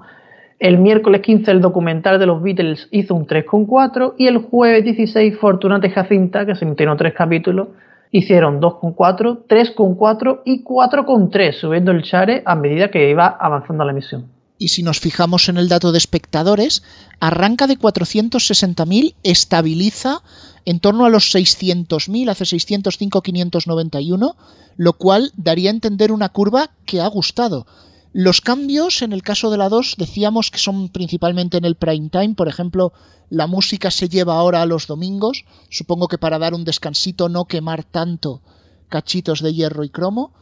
[0.57, 5.37] El miércoles 15 el documental de los Beatles hizo un 3,4 y el jueves 16
[5.37, 7.69] Fortunata y Jacinta, que se emitió tres capítulos,
[8.09, 14.40] hicieron 2,4, 3,4 y 4,3, subiendo el share a medida que iba avanzando la emisión.
[14.61, 16.83] Y si nos fijamos en el dato de espectadores,
[17.19, 20.21] arranca de 460.000, estabiliza
[20.65, 24.35] en torno a los 600.000, hace 605.591,
[24.77, 27.65] lo cual daría a entender una curva que ha gustado.
[28.13, 32.09] Los cambios, en el caso de la 2, decíamos que son principalmente en el prime
[32.09, 32.35] time.
[32.35, 32.93] Por ejemplo,
[33.31, 35.43] la música se lleva ahora a los domingos.
[35.71, 38.43] Supongo que para dar un descansito, no quemar tanto
[38.89, 40.33] cachitos de hierro y cromo.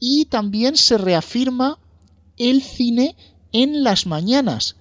[0.00, 1.78] Y también se reafirma
[2.38, 3.14] el cine
[3.62, 4.76] en las mañanas.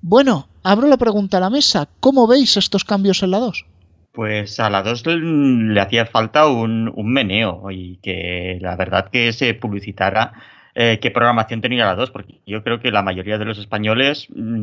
[0.00, 1.88] Bueno, abro la pregunta a la mesa.
[2.00, 3.66] ¿Cómo veis estos cambios en la 2?
[4.12, 9.32] Pues a la 2 le hacía falta un, un meneo y que la verdad que
[9.32, 10.32] se publicitara
[10.74, 14.26] eh, qué programación tenía la 2, porque yo creo que la mayoría de los españoles
[14.34, 14.62] mm,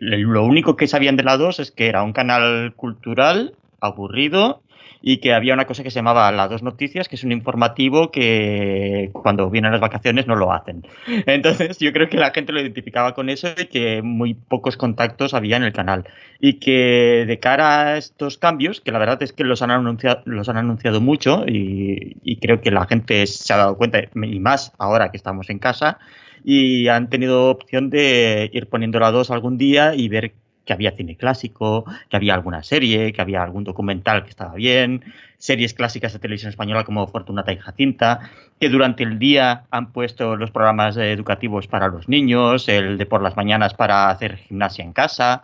[0.00, 4.62] lo único que sabían de la 2 es que era un canal cultural aburrido
[5.06, 8.10] y que había una cosa que se llamaba La Dos Noticias, que es un informativo
[8.10, 10.86] que cuando vienen las vacaciones no lo hacen.
[11.26, 15.34] Entonces yo creo que la gente lo identificaba con eso y que muy pocos contactos
[15.34, 16.08] había en el canal.
[16.40, 20.22] Y que de cara a estos cambios, que la verdad es que los han anunciado,
[20.24, 24.40] los han anunciado mucho y, y creo que la gente se ha dado cuenta, y
[24.40, 25.98] más ahora que estamos en casa,
[26.44, 30.32] y han tenido opción de ir poniendo la 2 algún día y ver
[30.64, 35.04] que había cine clásico, que había alguna serie, que había algún documental que estaba bien,
[35.38, 40.36] series clásicas de televisión española como Fortunata y Jacinta, que durante el día han puesto
[40.36, 44.92] los programas educativos para los niños, el de por las mañanas para hacer gimnasia en
[44.92, 45.42] casa,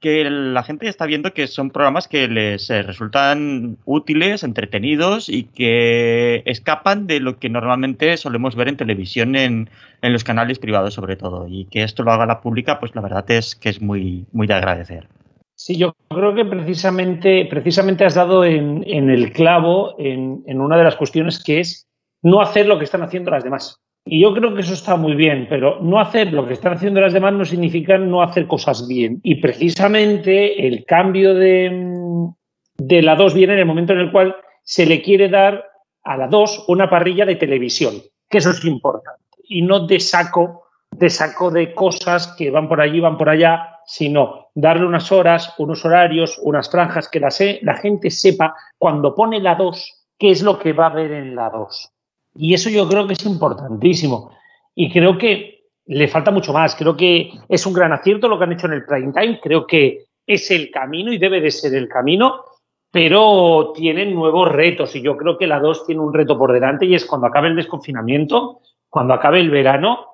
[0.00, 5.44] que la gente está viendo que son programas que les eh, resultan útiles, entretenidos y
[5.44, 9.70] que escapan de lo que normalmente solemos ver en televisión en,
[10.02, 11.46] en, los canales privados sobre todo.
[11.48, 14.46] Y que esto lo haga la pública, pues la verdad es que es muy, muy
[14.46, 15.08] de agradecer.
[15.54, 20.76] Sí, yo creo que precisamente, precisamente has dado en, en el clavo en, en una
[20.76, 21.88] de las cuestiones que es
[22.22, 23.80] no hacer lo que están haciendo las demás.
[24.08, 27.00] Y yo creo que eso está muy bien, pero no hacer lo que están haciendo
[27.00, 29.18] las demás no significa no hacer cosas bien.
[29.24, 32.30] Y precisamente el cambio de,
[32.78, 35.64] de la 2 viene en el momento en el cual se le quiere dar
[36.04, 37.94] a la 2 una parrilla de televisión,
[38.30, 39.22] que eso es importante.
[39.42, 43.80] Y no de saco, de saco de cosas que van por allí, van por allá,
[43.86, 47.30] sino darle unas horas, unos horarios, unas franjas, que la,
[47.62, 51.34] la gente sepa cuando pone la 2 qué es lo que va a ver en
[51.34, 51.92] la 2.
[52.38, 54.32] Y eso yo creo que es importantísimo.
[54.74, 55.56] Y creo que
[55.86, 56.74] le falta mucho más.
[56.74, 59.40] Creo que es un gran acierto lo que han hecho en el prime time.
[59.42, 62.44] Creo que es el camino y debe de ser el camino,
[62.90, 66.86] pero tienen nuevos retos y yo creo que la 2 tiene un reto por delante
[66.86, 70.06] y es cuando acabe el desconfinamiento, cuando acabe el verano,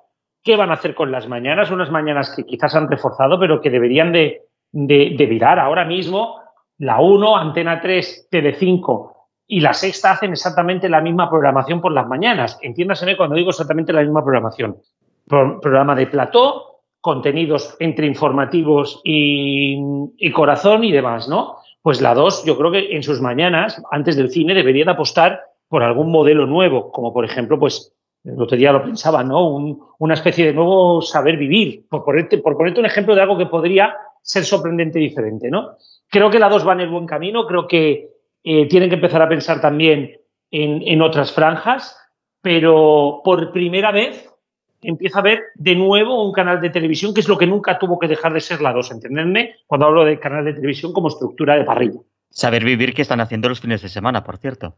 [0.43, 1.71] ¿qué van a hacer con las mañanas?
[1.71, 5.59] Unas mañanas que quizás han reforzado, pero que deberían de, de, virar.
[5.59, 6.41] Ahora mismo,
[6.77, 9.12] la 1, Antena 3, TV5
[9.47, 12.57] y la sexta hacen exactamente la misma programación por las mañanas.
[12.61, 14.77] Entiéndaseme cuando digo exactamente la misma programación.
[15.27, 21.57] programa de plató, contenidos entre informativos y, corazón y demás, ¿no?
[21.81, 25.41] Pues la 2, yo creo que en sus mañanas, antes del cine, debería de apostar
[25.67, 29.77] por algún modelo nuevo, como por ejemplo, pues el otro día lo pensaba, ¿no?
[29.99, 33.47] una especie de nuevo saber vivir, por ponerte, por ponerte un ejemplo de algo que
[33.47, 35.71] podría ser sorprendente diferente, ¿no?
[36.09, 38.12] Creo que la 2 va en el buen camino, creo que
[38.43, 40.17] eh, tienen que empezar a pensar también
[40.51, 41.97] en, en, otras franjas,
[42.41, 44.29] pero por primera vez
[44.81, 47.97] empieza a ver de nuevo un canal de televisión que es lo que nunca tuvo
[47.97, 49.55] que dejar de ser la 2, ¿entendedme?
[49.65, 51.99] Cuando hablo de canal de televisión como estructura de parrilla.
[52.29, 54.75] Saber vivir que están haciendo los fines de semana, por cierto.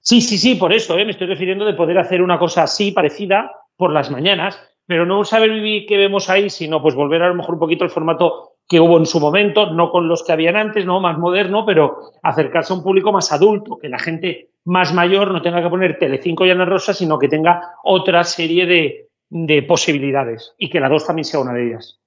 [0.00, 1.04] Sí, sí, sí, por eso, ¿eh?
[1.04, 5.24] me estoy refiriendo de poder hacer una cosa así, parecida, por las mañanas, pero no
[5.24, 8.57] saber vivir que vemos ahí, sino pues volver a lo mejor un poquito al formato
[8.68, 12.12] que hubo en su momento, no con los que habían antes, no más moderno, pero
[12.22, 15.98] acercarse a un público más adulto, que la gente más mayor no tenga que poner
[15.98, 20.90] Telecinco y Ana Rosa, sino que tenga otra serie de, de posibilidades y que la
[20.90, 21.98] 2 también sea una de ellas.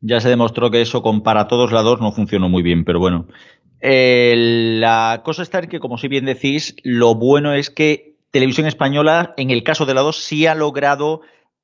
[0.00, 2.98] Ya se demostró que eso con para todos la 2 no funcionó muy bien, pero
[2.98, 3.26] bueno.
[3.80, 9.34] La cosa está en que, como si bien decís, lo bueno es que Televisión Española,
[9.36, 11.20] en el caso de la 2, sí ha logrado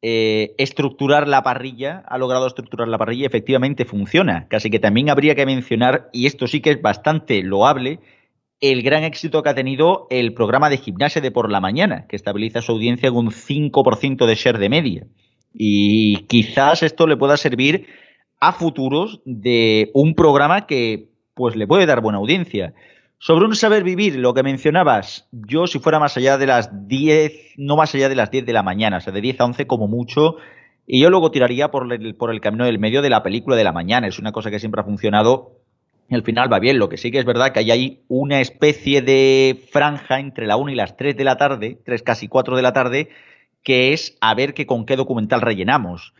[0.07, 4.47] eh, estructurar la parrilla, ha logrado estructurar la parrilla efectivamente funciona.
[4.49, 8.01] Casi que también habría que mencionar, y esto sí que es bastante loable,
[8.61, 12.17] el gran éxito que ha tenido el programa de gimnasia de por la mañana, que
[12.17, 15.07] estabiliza su audiencia con un 5% de share de media.
[15.55, 17.87] Y quizás esto le pueda servir
[18.41, 22.75] a futuros de un programa que pues le puede dar buena audiencia.
[23.27, 27.55] Sobre un saber vivir, lo que mencionabas, yo si fuera más allá de las 10,
[27.57, 29.67] no más allá de las 10 de la mañana, o sea, de 10 a 11
[29.67, 30.37] como mucho,
[30.87, 33.65] y yo luego tiraría por el, por el camino del medio de la película de
[33.65, 35.53] la mañana, es una cosa que siempre ha funcionado
[36.11, 36.79] y al final va bien.
[36.79, 40.59] Lo que sí que es verdad que hay ahí una especie de franja entre la
[40.59, 43.09] 1 y las 3 de la tarde, 3 casi 4 de la tarde,
[43.63, 46.13] que es a ver que con qué documental rellenamos.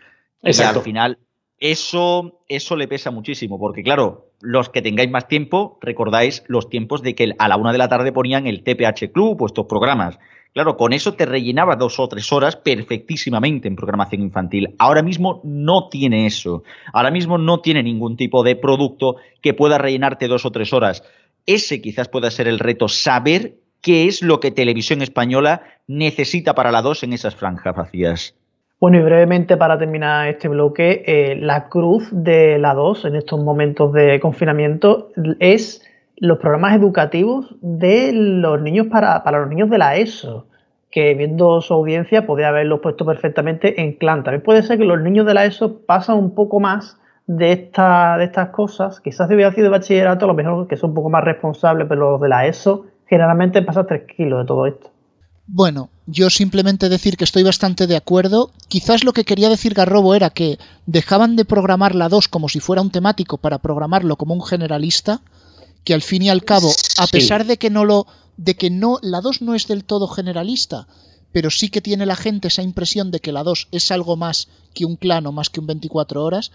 [0.43, 0.77] Exacto.
[0.77, 1.19] Y al final
[1.59, 7.03] eso, eso le pesa muchísimo, porque claro, los que tengáis más tiempo, recordáis los tiempos
[7.03, 10.19] de que a la una de la tarde ponían el TPH Club o estos programas.
[10.53, 14.77] Claro, con eso te rellenaba dos o tres horas perfectísimamente en programación infantil.
[14.79, 16.63] Ahora mismo no tiene eso.
[16.93, 21.03] Ahora mismo no tiene ningún tipo de producto que pueda rellenarte dos o tres horas.
[21.47, 26.71] Ese quizás pueda ser el reto, saber qué es lo que Televisión Española necesita para
[26.71, 28.37] la dos en esas franjas vacías.
[28.81, 33.43] Bueno, y brevemente para terminar este bloque, eh, la cruz de la 2 en estos
[33.43, 35.83] momentos de confinamiento es
[36.17, 40.47] los programas educativos de los niños para, los niños de la ESO,
[40.91, 44.23] que viendo su audiencia podría haberlos puesto perfectamente en clan.
[44.23, 48.19] También puede ser que los niños de la ESO pasan un poco más de, esta,
[48.19, 49.01] de estas cosas.
[49.01, 51.87] Quizás si hubiera sido de bachillerato, a lo mejor que son un poco más responsables,
[51.89, 54.94] pero los de la ESO generalmente pasan 3 kilos de todo esto.
[55.47, 58.51] Bueno, yo simplemente decir que estoy bastante de acuerdo.
[58.69, 62.61] Quizás lo que quería decir Garrobo era que dejaban de programar la 2 como si
[62.61, 65.21] fuera un temático para programarlo como un generalista,
[65.85, 68.99] que al fin y al cabo, a pesar de que no lo de que no
[69.03, 70.89] la 2 no es del todo generalista,
[71.31, 74.49] pero sí que tiene la gente esa impresión de que la 2 es algo más
[74.73, 76.51] que un clan o más que un 24 horas,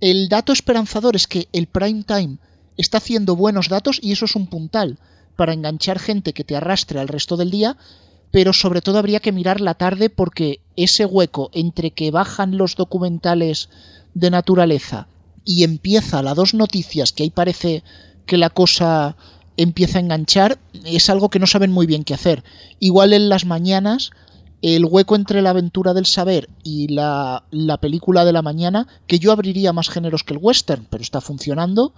[0.00, 2.38] el dato esperanzador es que el prime time
[2.76, 4.98] está haciendo buenos datos y eso es un puntal
[5.36, 7.76] para enganchar gente que te arrastre al resto del día
[8.30, 12.76] pero sobre todo habría que mirar la tarde porque ese hueco entre que bajan los
[12.76, 13.68] documentales
[14.14, 15.08] de naturaleza
[15.44, 17.82] y empieza las dos noticias que ahí parece
[18.26, 19.16] que la cosa
[19.56, 22.44] empieza a enganchar es algo que no saben muy bien qué hacer.
[22.78, 24.10] Igual en las mañanas
[24.62, 29.18] el hueco entre la aventura del saber y la, la película de la mañana, que
[29.18, 31.94] yo abriría más géneros que el western, pero está funcionando,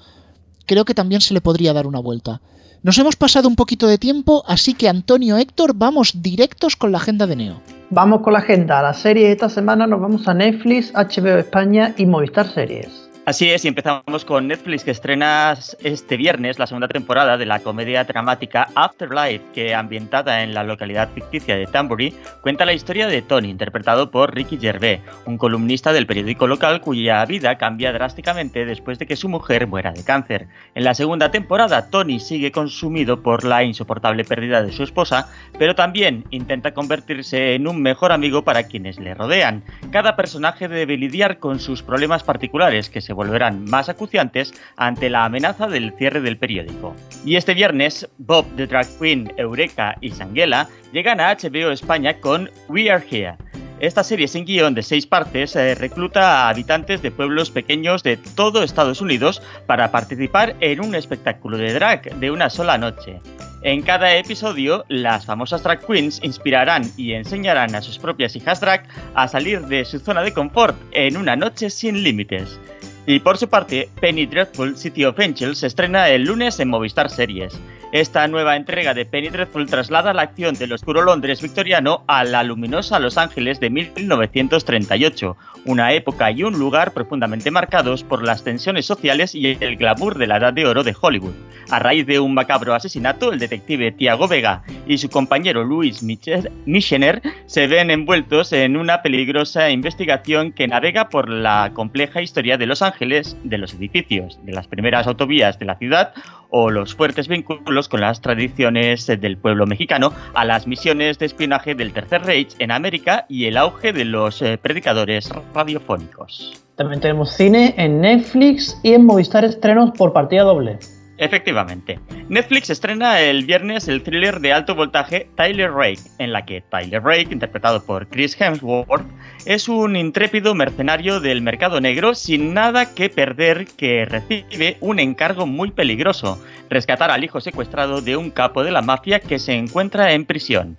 [0.66, 2.40] creo que también se le podría dar una vuelta.
[2.84, 6.98] Nos hemos pasado un poquito de tiempo, así que Antonio Héctor, vamos directos con la
[6.98, 7.60] agenda de Neo.
[7.90, 8.82] Vamos con la agenda.
[8.82, 13.01] Las series esta semana nos vamos a Netflix, HBO España y Movistar Series.
[13.24, 17.60] Así es, y empezamos con Netflix que estrena este viernes la segunda temporada de la
[17.60, 23.22] comedia dramática Afterlife, que ambientada en la localidad ficticia de Tambury, cuenta la historia de
[23.22, 28.98] Tony, interpretado por Ricky Gervais, un columnista del periódico local cuya vida cambia drásticamente después
[28.98, 30.48] de que su mujer muera de cáncer.
[30.74, 35.76] En la segunda temporada, Tony sigue consumido por la insoportable pérdida de su esposa, pero
[35.76, 39.62] también intenta convertirse en un mejor amigo para quienes le rodean.
[39.92, 45.24] Cada personaje debe lidiar con sus problemas particulares que se volverán más acuciantes ante la
[45.24, 46.94] amenaza del cierre del periódico.
[47.24, 52.50] Y este viernes, Bob the Drag Queen, Eureka y Sanguela llegan a HBO España con
[52.68, 53.36] We Are Here.
[53.82, 58.16] Esta serie sin guion de seis partes eh, recluta a habitantes de pueblos pequeños de
[58.16, 63.20] todo Estados Unidos para participar en un espectáculo de drag de una sola noche.
[63.62, 68.84] En cada episodio, las famosas drag queens inspirarán y enseñarán a sus propias hijas drag
[69.14, 72.60] a salir de su zona de confort en una noche sin límites.
[73.04, 77.10] Y por su parte, Penny Dreadful City of Angels se estrena el lunes en Movistar
[77.10, 77.58] Series.
[77.92, 82.42] Esta nueva entrega de Penny Dreadful traslada la acción del oscuro Londres victoriano a la
[82.42, 85.36] luminosa Los Ángeles de 1938,
[85.66, 90.26] una época y un lugar profundamente marcados por las tensiones sociales y el glamour de
[90.28, 91.34] la edad de oro de Hollywood.
[91.70, 97.22] A raíz de un macabro asesinato, el detective Tiago Vega y su compañero Luis Michener
[97.46, 102.82] se ven envueltos en una peligrosa investigación que navega por la compleja historia de Los
[102.82, 106.12] Ángeles, de los edificios, de las primeras autovías de la ciudad
[106.50, 111.74] o los fuertes vínculos con las tradiciones del pueblo mexicano, a las misiones de espionaje
[111.74, 116.62] del Tercer Reich en América y el auge de los eh, predicadores radiofónicos.
[116.76, 120.78] También tenemos cine en Netflix y en Movistar estrenos por partida doble.
[121.18, 122.00] Efectivamente.
[122.28, 127.02] Netflix estrena el viernes el thriller de alto voltaje Tyler Rake, en la que Tyler
[127.02, 129.06] Rake, interpretado por Chris Hemsworth,
[129.44, 135.46] es un intrépido mercenario del mercado negro sin nada que perder que recibe un encargo
[135.46, 140.12] muy peligroso, rescatar al hijo secuestrado de un capo de la mafia que se encuentra
[140.12, 140.78] en prisión.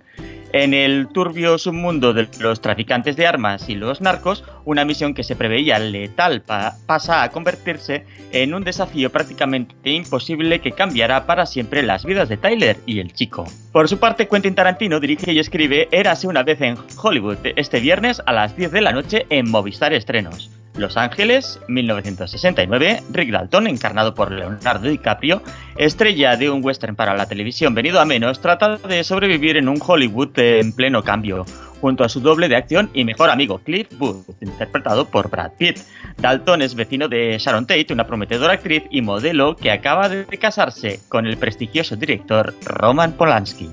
[0.54, 5.24] En el turbio submundo de los traficantes de armas y los narcos, una misión que
[5.24, 11.82] se preveía letal pasa a convertirse en un desafío prácticamente imposible que cambiará para siempre
[11.82, 13.46] las vidas de Tyler y el chico.
[13.72, 18.22] Por su parte, Quentin Tarantino dirige y escribe Érase una vez en Hollywood este viernes
[18.24, 20.52] a las 10 de la noche en Movistar Estrenos.
[20.76, 25.40] Los Ángeles, 1969, Rick Dalton, encarnado por Leonardo DiCaprio,
[25.76, 29.78] estrella de un western para la televisión venido a menos, trata de sobrevivir en un
[29.80, 31.46] Hollywood en pleno cambio,
[31.80, 35.78] junto a su doble de acción y mejor amigo Cliff Booth, interpretado por Brad Pitt.
[36.18, 40.98] Dalton es vecino de Sharon Tate, una prometedora actriz y modelo que acaba de casarse
[41.08, 43.70] con el prestigioso director Roman Polanski.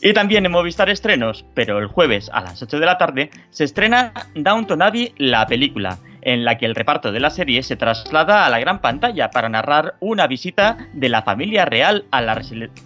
[0.00, 3.64] Y también en Movistar Estrenos, pero el jueves a las 8 de la tarde, se
[3.64, 8.46] estrena Downton Abbey, la película, en la que el reparto de la serie se traslada
[8.46, 12.40] a la gran pantalla para narrar una visita de la familia real a la,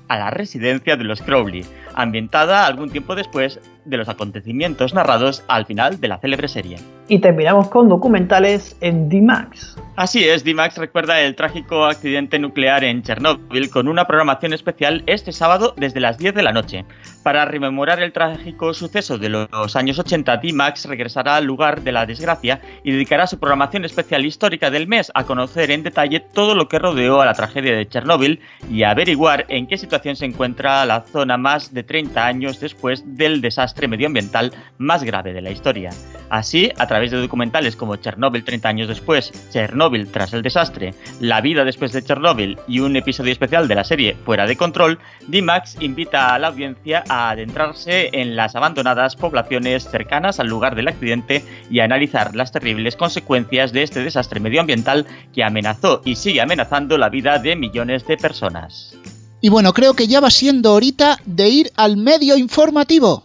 [0.09, 1.65] a la residencia de los Crowley,
[1.95, 6.77] ambientada algún tiempo después de los acontecimientos narrados al final de la célebre serie.
[7.09, 9.77] Y terminamos con documentales en D-Max.
[9.95, 15.33] Así es, D-Max recuerda el trágico accidente nuclear en Chernóbil con una programación especial este
[15.33, 16.85] sábado desde las 10 de la noche.
[17.23, 22.07] Para rememorar el trágico suceso de los años 80, D-Max regresará al lugar de la
[22.07, 26.69] desgracia y dedicará su programación especial histórica del mes a conocer en detalle todo lo
[26.69, 30.85] que rodeó a la tragedia de Chernóbil y a averiguar en qué situación se encuentra
[30.87, 35.91] la zona más de 30 años después del desastre medioambiental más grave de la historia.
[36.29, 41.41] Así, a través de documentales como Chernóbil 30 años después, Chernóbil tras el desastre, La
[41.41, 44.99] vida después de Chernóbil y un episodio especial de la serie Fuera de Control,
[45.29, 50.89] D-Max invita a la audiencia a adentrarse en las abandonadas poblaciones cercanas al lugar del
[50.89, 56.41] accidente y a analizar las terribles consecuencias de este desastre medioambiental que amenazó y sigue
[56.41, 58.97] amenazando la vida de millones de personas.
[59.41, 63.25] Y bueno, creo que ya va siendo horita de ir al medio informativo.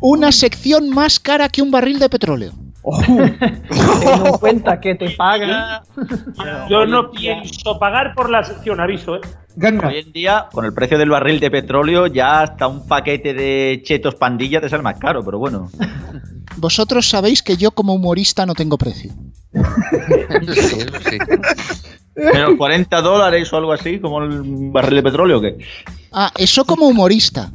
[0.00, 2.52] Una sección más cara que un barril de petróleo.
[3.06, 5.82] Ten en cuenta que te pagan.
[6.68, 9.20] Yo no pienso pagar por la sección, aviso, ¿eh?
[9.56, 13.80] Hoy en día, con el precio del barril de petróleo, ya hasta un paquete de
[13.84, 15.70] chetos pandilla te sale más caro, pero bueno.
[16.56, 19.12] Vosotros sabéis que yo como humorista no tengo precio.
[22.14, 24.40] Pero 40 dólares o algo así, como el
[24.70, 25.56] barril de petróleo, ¿o qué?
[26.12, 27.50] Ah, eso como humorista.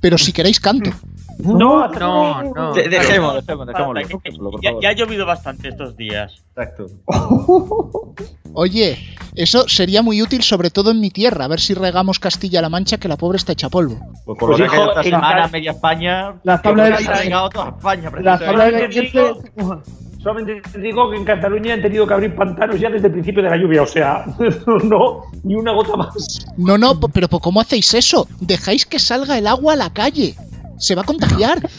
[0.00, 0.90] Pero si queréis canto.
[1.38, 2.72] No, no, no.
[2.72, 4.50] De- dejemos, dejemos, dejémoslo.
[4.52, 4.82] por Ya, favor.
[4.82, 6.42] ya ha llovido bastante estos días.
[6.56, 6.86] Exacto.
[8.54, 8.96] Oye,
[9.34, 12.96] eso sería muy útil sobre todo en mi tierra, a ver si regamos Castilla-La Mancha
[12.98, 13.98] que la pobre está hecha polvo.
[14.24, 16.34] Pues por lo Pues, que hijo, esta en semana, media España.
[16.42, 19.82] La que tabla de la- llegado toda España, La tabla de la.
[20.26, 23.44] Solamente te digo que en Cataluña han tenido que abrir pantanos ya desde el principio
[23.44, 24.24] de la lluvia, o sea,
[24.82, 26.44] no, ni una gota más.
[26.56, 28.26] No, no, pero ¿cómo hacéis eso?
[28.40, 30.34] Dejáis que salga el agua a la calle.
[30.78, 31.60] Se va a contagiar.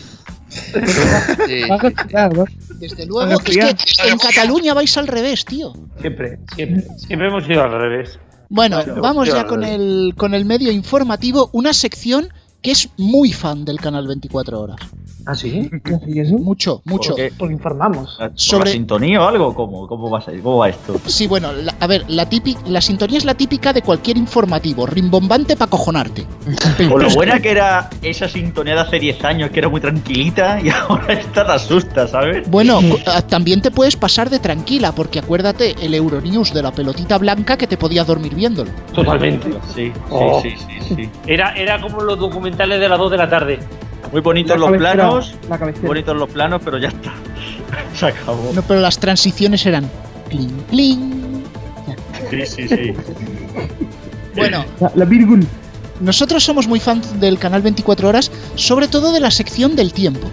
[2.80, 5.74] Desde luego, es que en Cataluña vais al revés, tío.
[6.00, 8.18] Siempre, siempre, siempre hemos ido al revés.
[8.48, 12.30] Bueno, vamos ya con el, con el medio informativo, una sección
[12.62, 14.78] que es muy fan del canal 24 horas.
[15.26, 15.70] ¿Ah, sí?
[16.40, 17.10] Mucho, mucho.
[17.10, 17.34] ¿Por qué?
[17.38, 18.16] Porque informamos.
[18.18, 19.54] ¿Por Sobre- la sintonía o algo?
[19.54, 20.42] ¿Cómo, cómo, va, a ser?
[20.42, 21.00] ¿Cómo va esto?
[21.06, 24.86] Sí, bueno, la- a ver, la, típica, la sintonía es la típica de cualquier informativo,
[24.86, 26.26] rimbombante para cojonarte.
[26.90, 30.62] Con lo buena que era esa sintonía de hace 10 años, que era muy tranquilita,
[30.64, 32.50] y ahora esta te asusta, ¿sabes?
[32.50, 37.18] Bueno, ah, también te puedes pasar de tranquila, porque acuérdate el Euronews de la pelotita
[37.18, 38.72] blanca que te podías dormir viéndolo.
[38.94, 39.50] Totalmente.
[39.76, 40.42] Sí, sí, Oh.
[40.42, 41.10] sí, sí, sí.
[41.28, 43.60] Era, era como los documentales de las 2 de la tarde.
[44.12, 47.14] Muy bonitos La los planos, la bonitos los planos, pero ya está.
[47.94, 48.52] Se acabó.
[48.54, 49.90] No, pero las transiciones eran
[50.30, 51.44] cling, cling.
[52.30, 52.94] Sí, sí, sí.
[54.36, 55.46] Bueno, La, la Virgul.
[56.02, 60.28] nosotros somos muy fans del canal 24 horas, sobre todo de la sección del tiempo.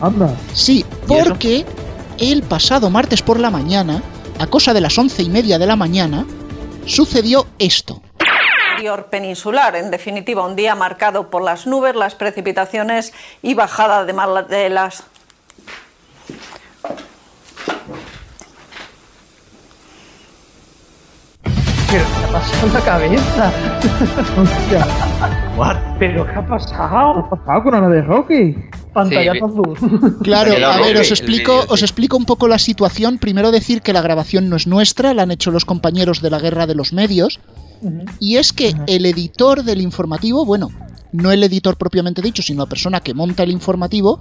[0.00, 0.34] Anda.
[0.52, 1.64] Sí, porque
[2.18, 4.02] el pasado martes por la mañana,
[4.38, 6.24] a cosa de las once y media de la mañana,
[6.86, 8.02] sucedió esto.
[8.86, 9.74] Interior peninsular.
[9.76, 13.12] En definitiva, un día marcado por las nubes, las precipitaciones
[13.42, 15.02] y bajada de, mal- de las
[21.90, 23.52] Pero ¿qué ha pasado en la cabeza?
[24.40, 24.86] Hostia.
[25.56, 25.76] What?
[25.98, 27.14] ¿Pero qué ha pasado?
[27.14, 28.54] ¿Qué ha pasado con la de Rocky?
[28.92, 30.18] Pantallazo azul.
[30.24, 31.68] Claro, a ver, os explico, sí.
[31.70, 33.18] os explico un poco la situación.
[33.18, 36.40] Primero decir que la grabación no es nuestra, la han hecho los compañeros de la
[36.40, 37.38] Guerra de los Medios.
[38.20, 40.70] Y es que el editor del informativo, bueno,
[41.12, 44.20] no el editor propiamente dicho, sino la persona que monta el informativo,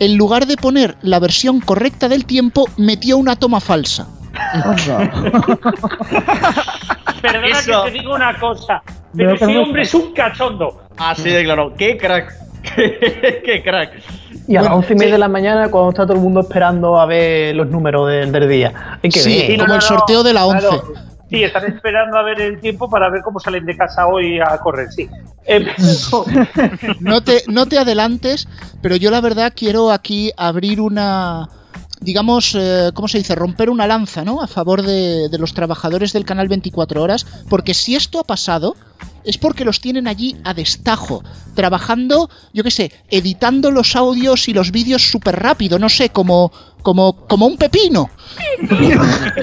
[0.00, 4.06] en lugar de poner la versión correcta del tiempo, metió una toma falsa.
[7.22, 7.84] Perdona Eso.
[7.84, 8.82] que te diga una cosa,
[9.16, 10.82] pero que ese hombre es un cachondo.
[10.96, 11.74] Así de claro.
[11.76, 12.32] ¡Qué crack!
[12.76, 13.90] ¡Qué crack!
[14.46, 16.40] Y a las Bueno, once y media de la mañana, cuando está todo el mundo
[16.40, 18.98] esperando a ver los números del, del día.
[19.02, 19.58] Hay que Sí, ver.
[19.60, 20.82] como el sorteo de la Claro.
[21.28, 21.36] 11.
[21.36, 24.58] Sí, están esperando a ver el tiempo para ver cómo salen de casa hoy a
[24.58, 25.08] correr, sí.
[25.46, 25.66] Eh,
[27.00, 28.48] No te, no te adelantes,
[28.82, 31.48] pero yo la verdad quiero aquí abrir una,
[32.00, 33.34] digamos, eh, ¿cómo se dice?
[33.34, 34.42] Romper una lanza, ¿no?
[34.42, 38.76] A favor de, de los trabajadores del canal 24 horas, porque si esto ha pasado,
[39.24, 41.22] es porque los tienen allí a destajo,
[41.54, 46.52] trabajando, yo qué sé, editando los audios y los vídeos súper rápido, no sé, como,
[46.88, 48.08] como, como un pepino.
[49.36, 49.40] Exacto,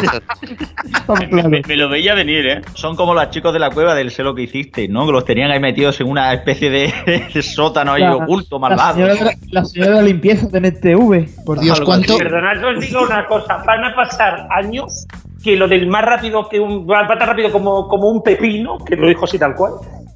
[0.00, 1.14] exacto.
[1.30, 2.60] Me, me- me lo veía venir, ¿eh?
[2.74, 5.04] Son como los chicos de la cueva del sé lo que hiciste, ¿no?
[5.06, 6.92] Que los tenían ahí metidos en una especie de,
[7.34, 8.94] de sótano ahí La- oculto, La malvado.
[8.94, 11.44] señora, la, señora de la limpieza de NTV.
[11.44, 12.14] Por Dios, Algo cuánto...
[12.14, 12.22] así.
[12.22, 15.06] Perdonad, os digo una cosa, van a pasar años
[15.42, 18.96] que lo del más rápido que un va tan rápido como, como un pepino, que
[18.96, 19.72] lo dijo así tal cual,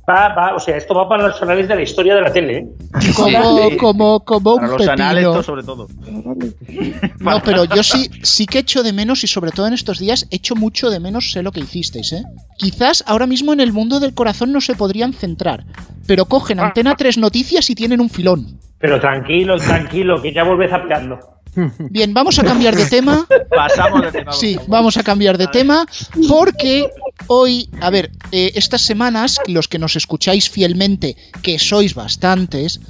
[0.09, 2.59] va, va, o sea, esto va para los anales de la historia de la tele,
[2.59, 2.67] ¿eh?
[3.17, 5.31] Como, como, como Para un los anales, pepino.
[5.41, 5.89] esto sobre todo.
[7.21, 10.27] No, pero yo sí, sí que echo de menos y sobre todo en estos días
[10.31, 12.23] echo mucho de menos sé lo que hicisteis, ¿eh?
[12.59, 15.65] Quizás ahora mismo en el mundo del corazón no se podrían centrar,
[16.07, 18.59] pero cogen Antena 3 Noticias y tienen un filón.
[18.79, 21.19] Pero tranquilo, tranquilo, que ya volvés aplicando.
[21.91, 23.27] Bien, vamos a cambiar de tema.
[23.51, 24.33] Pasamos de tema.
[24.33, 25.87] Sí, vamos a cambiar de tema
[26.29, 26.91] porque
[27.27, 32.81] hoy, a ver, eh, estas semanas, los que nos escucháis fielmente, que sois bastantes,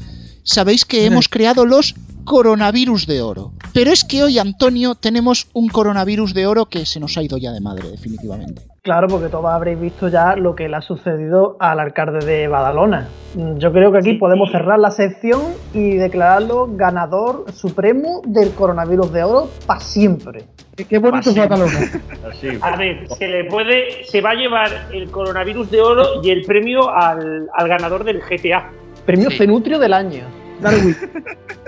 [0.42, 1.94] sabéis que hemos creado los
[2.24, 3.52] coronavirus de oro.
[3.72, 7.36] Pero es que hoy, Antonio, tenemos un coronavirus de oro que se nos ha ido
[7.36, 8.73] ya de madre, definitivamente.
[8.84, 13.08] Claro, porque todos habréis visto ya lo que le ha sucedido al alcalde de Badalona.
[13.56, 15.40] Yo creo que aquí podemos cerrar la sección
[15.72, 20.44] y declararlo ganador supremo del coronavirus de oro para siempre.
[20.86, 21.78] Qué, bonito es Badalona.
[22.60, 26.42] A ver, se le puede, se va a llevar el coronavirus de oro y el
[26.44, 28.68] premio al, al ganador del GTA.
[29.06, 29.38] Premio Sí.
[29.38, 30.24] Cenutrio del año.
[30.60, 30.94] Darwin.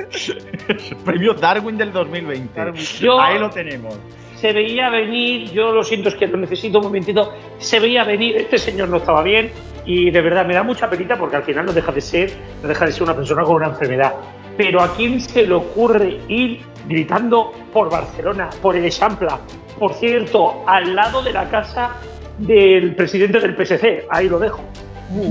[1.06, 2.72] Premio Darwin del 2020.
[3.00, 3.98] Yo- Ahí lo tenemos.
[4.36, 7.32] Se veía venir, yo lo siento, es que lo necesito un momentito.
[7.58, 9.50] Se veía venir, este señor no estaba bien
[9.86, 12.32] y de verdad me da mucha penita porque al final no deja de ser,
[12.62, 14.14] no deja de ser una persona con una enfermedad.
[14.56, 19.40] Pero a quién se le ocurre ir gritando por Barcelona, por el Echampla,
[19.78, 21.96] por cierto, al lado de la casa
[22.38, 24.60] del presidente del PSC, ahí lo dejo.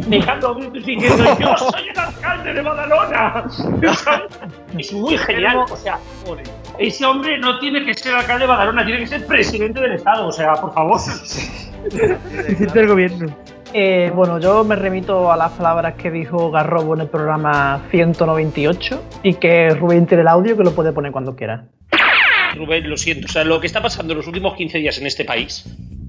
[0.07, 1.05] Dejando diciendo
[1.39, 3.43] yo soy el alcalde de Badalona.
[4.77, 5.99] es muy genial, o sea,
[6.77, 10.27] ese hombre no tiene que ser alcalde de Badalona, tiene que ser presidente del Estado,
[10.27, 10.99] o sea, por favor.
[11.89, 13.35] Presidente del gobierno.
[13.73, 19.03] Eh, bueno, yo me remito a las palabras que dijo Garrobo en el programa 198
[19.23, 21.65] y que Rubén tiene el audio que lo puede poner cuando quiera.
[22.55, 23.27] Rubén, lo siento.
[23.27, 25.65] O sea, lo que está pasando en los últimos 15 días en este país,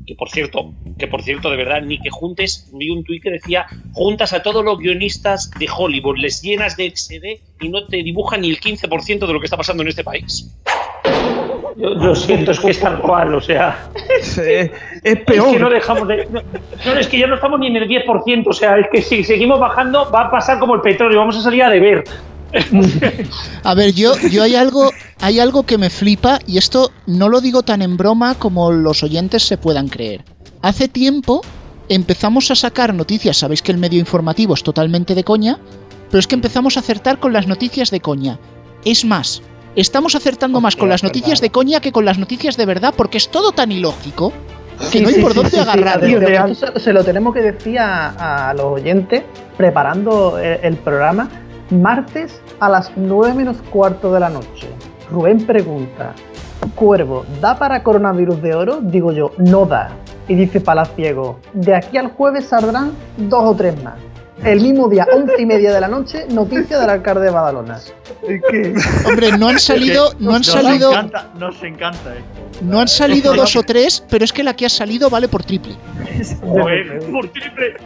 [0.07, 3.31] que por cierto, que por cierto, de verdad, ni que juntes, vi un tuit que
[3.31, 7.99] decía, juntas a todos los guionistas de Hollywood, les llenas de XD y no te
[7.99, 10.51] dibujan ni el 15% de lo que está pasando en este país.
[11.77, 13.91] Yo lo siento, es que es tal cual, o sea.
[14.23, 14.41] Es,
[15.27, 15.53] peor.
[15.53, 16.27] que no dejamos de.
[16.31, 16.41] No,
[16.87, 19.23] no, es que ya no estamos ni en el 10%, o sea, es que si
[19.23, 22.05] seguimos bajando va a pasar como el petróleo, vamos a salir a deber.
[23.65, 24.91] A ver, yo, yo hay algo,
[25.21, 29.03] hay algo que me flipa y esto no lo digo tan en broma como los
[29.03, 30.25] oyentes se puedan creer.
[30.63, 31.43] Hace tiempo
[31.89, 35.59] empezamos a sacar noticias, sabéis que el medio informativo es totalmente de coña,
[36.11, 38.39] pero es que empezamos a acertar con las noticias de coña.
[38.85, 39.43] Es más,
[39.75, 43.19] estamos acertando más con las noticias de coña que con las noticias de verdad porque
[43.19, 44.33] es todo tan ilógico
[44.93, 46.01] que no hay por dónde agarrar.
[46.55, 49.23] Se, se lo tenemos que decir a, a los oyentes
[49.57, 51.29] preparando el, el programa.
[51.71, 54.69] Martes a las 9 menos cuarto de la noche.
[55.11, 56.13] Rubén pregunta:
[56.75, 58.79] Cuervo, ¿da para coronavirus de oro?
[58.83, 59.91] Digo yo, no da.
[60.29, 63.95] Y dice Palaciego: De aquí al jueves saldrán dos o tres más.
[64.45, 67.79] El mismo día, once y media de la noche, noticia del alcalde de Badalona.
[69.07, 72.61] Hombre, no han salido, no han Nos salido, encanta, nos encanta esto.
[72.61, 75.43] no han salido dos o tres, pero es que la que ha salido vale por
[75.43, 75.75] triple.
[76.43, 77.77] Joder, por triple.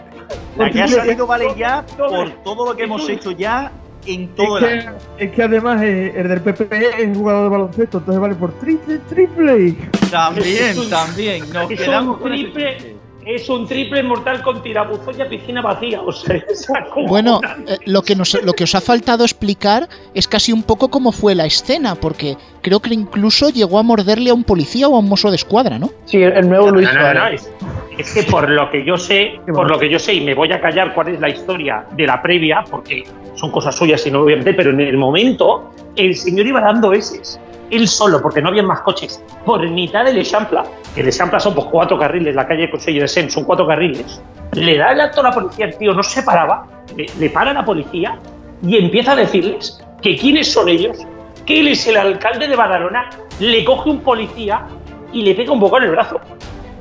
[0.57, 3.73] La que ha salido vale ya por todo lo que hemos hecho ya
[4.07, 4.97] en todo Es el que, año.
[5.19, 8.99] es que además eh, el del PP es jugador de baloncesto, entonces vale por triple,
[9.09, 9.77] triple.
[10.11, 11.53] También, también.
[11.53, 12.97] Nos quedamos con triple.
[13.27, 16.01] Es un triple mortal con tirabuzoya piscina vacía.
[16.01, 16.43] O sea.
[17.07, 20.89] Bueno, eh, lo, que nos, lo que os ha faltado explicar es casi un poco
[20.89, 24.97] cómo fue la escena, porque creo que incluso llegó a morderle a un policía o
[24.97, 25.91] a un mozo de escuadra, ¿no?
[26.07, 27.51] Sí, el nuevo Luis No, no, no, Suárez.
[27.99, 30.35] es, es que por lo que yo sé, por lo que yo sé, y me
[30.35, 33.05] voy a callar cuál es la historia de la previa, porque
[33.35, 36.61] son cosas suyas y no voy a meter, pero en el momento el señor iba
[36.61, 37.41] dando eses,
[37.71, 40.65] él solo, porque no había más coches, por mitad del Echampla,
[40.95, 44.21] que el Echampla son pues cuatro carriles, la calle Consejo de Sen son cuatro carriles,
[44.53, 46.67] le da el acto a la policía, el tío no se paraba,
[46.97, 48.19] le, le para la policía
[48.63, 50.99] y empieza a decirles que quiénes son ellos,
[51.47, 54.67] que él es el alcalde de Badalona, le coge un policía
[55.13, 56.21] y le pega un poco en el brazo.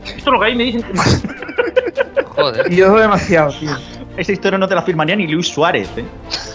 [0.03, 0.83] Esto es lo que a mí me dicen.
[2.35, 2.71] Joder.
[2.71, 3.71] Y yo demasiado, tío.
[4.17, 6.03] Esa historia no te la firmaría ni Luis Suárez, ¿eh?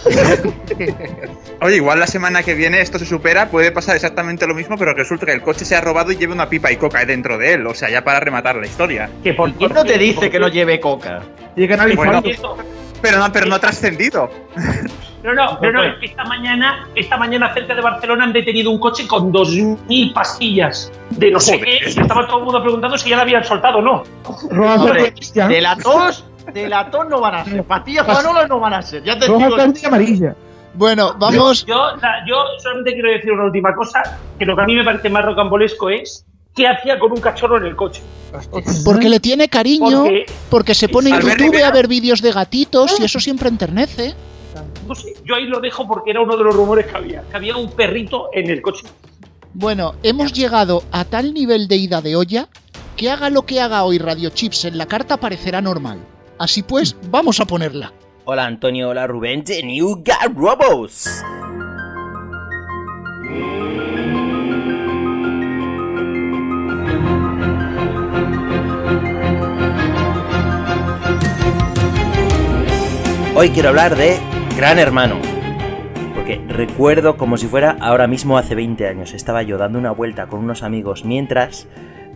[1.61, 4.93] Oye, igual la semana que viene esto se supera, puede pasar exactamente lo mismo, pero
[4.93, 7.53] resulta que el coche se ha robado y lleva una pipa y coca dentro de
[7.53, 7.67] él.
[7.67, 9.09] O sea, ya para rematar la historia.
[9.23, 11.21] Que por ¿Quién no te dice que no lleve coca?
[11.55, 12.21] Que Bueno,
[13.01, 14.29] pero no, pero no ha trascendido.
[15.23, 18.69] No, no, no, no, es que esta mañana, esta mañana cerca de Barcelona han detenido
[18.69, 21.79] un coche con 2.000 pastillas de no sé qué.
[21.83, 24.03] Y estaba todo el mundo preguntando si ya la habían soltado o no.
[24.51, 27.63] Hombre, de la tos, de la tos no van a ser.
[27.63, 29.03] Pastillas Manolo no van a ser.
[29.03, 29.57] Ya te Roja, digo.
[29.57, 30.35] verde y amarilla.
[30.73, 31.65] Bueno, vamos.
[31.65, 31.75] Yo,
[32.61, 35.89] solamente quiero decir una última cosa, que lo que a mí me parece más rocambolesco
[35.89, 38.01] es qué hacía con un cachorro en el coche.
[38.83, 42.31] Porque le tiene cariño, Porque- porque se pone en YouTube Rivera- a ver vídeos de
[42.31, 44.13] gatitos y eso siempre enternece.
[44.87, 47.35] No sé, yo ahí lo dejo porque era uno de los rumores que había, que
[47.37, 48.85] había un perrito en el coche.
[49.53, 52.49] Bueno, hemos llegado a tal nivel de ida de olla
[52.97, 55.99] que haga lo que haga hoy Radio Chips en la carta parecerá normal.
[56.37, 57.93] Así pues, vamos a ponerla.
[58.25, 61.23] Hola Antonio, hola Rubén, The New God Robots.
[73.37, 74.17] Hoy quiero hablar de
[74.57, 75.19] Gran Hermano.
[76.15, 79.13] Porque recuerdo como si fuera ahora mismo hace 20 años.
[79.13, 81.67] Estaba yo dando una vuelta con unos amigos mientras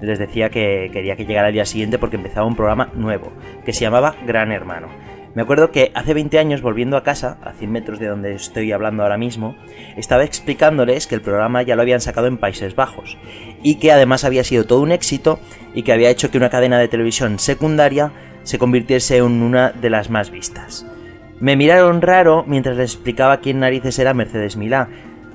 [0.01, 3.31] les decía que quería que llegara el día siguiente porque empezaba un programa nuevo
[3.65, 4.87] que se llamaba Gran Hermano.
[5.35, 8.71] Me acuerdo que hace 20 años, volviendo a casa, a 100 metros de donde estoy
[8.71, 9.55] hablando ahora mismo,
[9.95, 13.17] estaba explicándoles que el programa ya lo habían sacado en Países Bajos
[13.61, 15.39] y que además había sido todo un éxito
[15.75, 18.11] y que había hecho que una cadena de televisión secundaria
[18.43, 20.85] se convirtiese en una de las más vistas.
[21.39, 24.89] Me miraron raro mientras les explicaba quién narices era Mercedes Milá,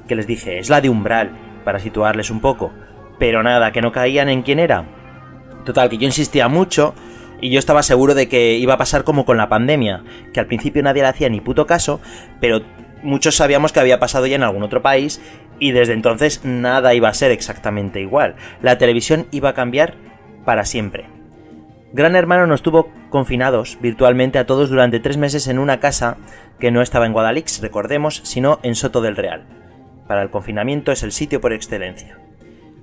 [0.09, 1.31] que les dije, es la de Umbral,
[1.65, 2.73] para situarles un poco.
[3.19, 4.87] Pero nada, que no caían en quién era.
[5.65, 6.95] Total, que yo insistía mucho
[7.41, 10.03] y yo estaba seguro de que iba a pasar como con la pandemia,
[10.33, 12.01] que al principio nadie le hacía ni puto caso,
[12.41, 12.63] pero
[13.03, 15.21] muchos sabíamos que había pasado ya en algún otro país
[15.59, 18.37] y desde entonces nada iba a ser exactamente igual.
[18.63, 19.95] La televisión iba a cambiar
[20.45, 21.07] para siempre.
[21.93, 26.17] Gran Hermano nos tuvo confinados virtualmente a todos durante tres meses en una casa
[26.59, 29.47] que no estaba en Guadalix, recordemos, sino en Soto del Real.
[30.09, 32.19] Para el confinamiento es el sitio por excelencia.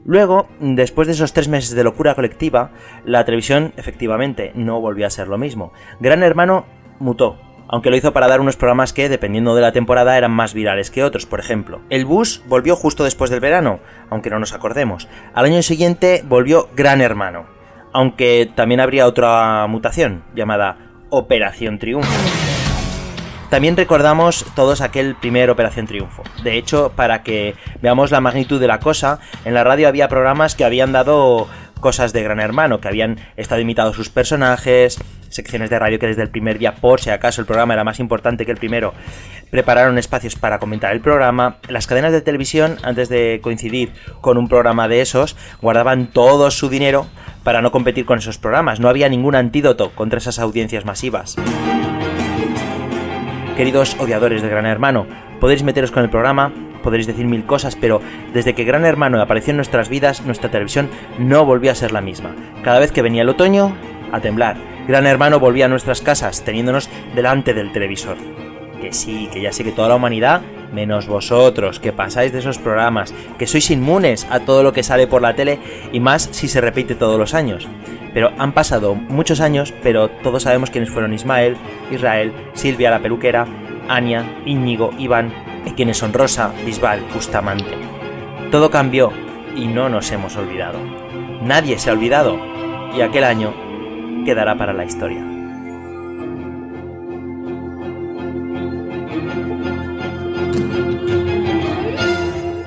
[0.03, 2.71] Luego, después de esos tres meses de locura colectiva,
[3.05, 5.73] la televisión efectivamente no volvió a ser lo mismo.
[5.99, 6.65] Gran Hermano
[6.99, 7.37] mutó,
[7.67, 10.91] aunque lo hizo para dar unos programas que, dependiendo de la temporada, eran más virales
[10.91, 11.25] que otros.
[11.25, 13.79] Por ejemplo, El Bus volvió justo después del verano,
[14.09, 15.07] aunque no nos acordemos.
[15.33, 17.45] Al año siguiente volvió Gran Hermano,
[17.93, 22.11] aunque también habría otra mutación, llamada Operación Triunfo.
[23.51, 26.23] También recordamos todos aquel primer Operación Triunfo.
[26.41, 30.55] De hecho, para que veamos la magnitud de la cosa, en la radio había programas
[30.55, 31.49] que habían dado
[31.81, 34.97] cosas de Gran Hermano, que habían estado imitados sus personajes,
[35.27, 37.99] secciones de radio que desde el primer día, por si acaso el programa era más
[37.99, 38.93] importante que el primero,
[39.49, 41.57] prepararon espacios para comentar el programa.
[41.67, 43.91] Las cadenas de televisión, antes de coincidir
[44.21, 47.05] con un programa de esos, guardaban todo su dinero
[47.43, 48.79] para no competir con esos programas.
[48.79, 51.35] No había ningún antídoto contra esas audiencias masivas.
[53.55, 55.05] Queridos odiadores de Gran Hermano,
[55.39, 58.01] podéis meteros con el programa, podréis decir mil cosas, pero
[58.33, 60.89] desde que Gran Hermano apareció en nuestras vidas, nuestra televisión
[61.19, 62.33] no volvió a ser la misma.
[62.63, 63.75] Cada vez que venía el otoño,
[64.11, 64.57] a temblar.
[64.87, 68.17] Gran Hermano volvía a nuestras casas, teniéndonos delante del televisor.
[68.81, 70.41] Que sí, que ya sé que toda la humanidad,
[70.73, 75.07] menos vosotros, que pasáis de esos programas, que sois inmunes a todo lo que sale
[75.07, 75.59] por la tele
[75.91, 77.67] y más si se repite todos los años.
[78.13, 81.55] Pero han pasado muchos años, pero todos sabemos quiénes fueron Ismael,
[81.91, 83.45] Israel, Silvia la peluquera,
[83.87, 85.33] Ania, Íñigo, Iván
[85.65, 87.77] y quiénes son Rosa, Bisbal, Bustamante.
[88.51, 89.11] Todo cambió
[89.55, 90.79] y no nos hemos olvidado.
[91.41, 92.37] Nadie se ha olvidado
[92.95, 93.53] y aquel año
[94.25, 95.30] quedará para la historia.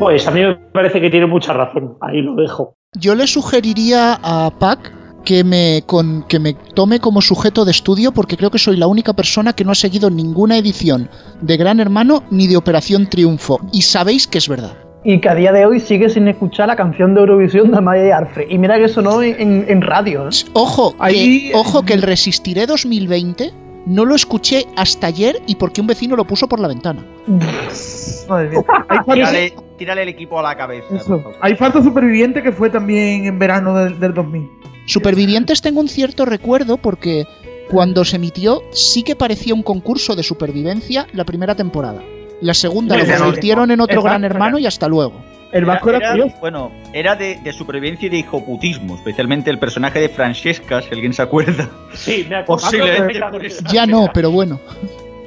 [0.05, 2.76] Pues a mí me parece que tiene mucha razón, ahí lo dejo.
[2.92, 4.92] Yo le sugeriría a Pac
[5.24, 8.86] que me, con, que me tome como sujeto de estudio porque creo que soy la
[8.86, 11.09] única persona que no ha seguido ninguna edición
[11.40, 13.61] de Gran Hermano ni de Operación Triunfo.
[13.72, 14.76] Y sabéis que es verdad.
[15.05, 18.07] Y que a día de hoy sigue sin escuchar la canción de Eurovisión de Amaya
[18.07, 18.46] y Arfre.
[18.50, 20.28] Y mira que sonó en, en radio.
[20.28, 20.32] ¿eh?
[20.52, 25.87] Ojo, que, ojo que el Resistiré 2020 no lo escuché hasta ayer y porque un
[25.87, 27.05] vecino lo puso por la ventana.
[28.28, 28.64] Madre mía.
[29.12, 30.97] Tírale, tírale el equipo a la cabeza.
[30.97, 31.22] eso.
[31.41, 34.51] Hay falta superviviente que fue también en verano del, del 2000.
[34.87, 37.26] Supervivientes tengo un cierto recuerdo porque
[37.70, 42.03] cuando se emitió sí que parecía un concurso de supervivencia la primera temporada.
[42.41, 44.09] La segunda lo convirtieron en otro Exacto.
[44.09, 45.14] gran hermano y hasta luego.
[45.55, 46.36] El vasco era, curioso.
[46.40, 51.12] Bueno, era de, de supervivencia y de hijoputismo, especialmente el personaje de Francesca, si alguien
[51.12, 51.68] se acuerda.
[51.94, 52.62] Sí, me acuerdo.
[52.64, 53.20] Posiblemente
[53.64, 53.70] Ah.
[53.72, 54.61] Ya no, pero bueno.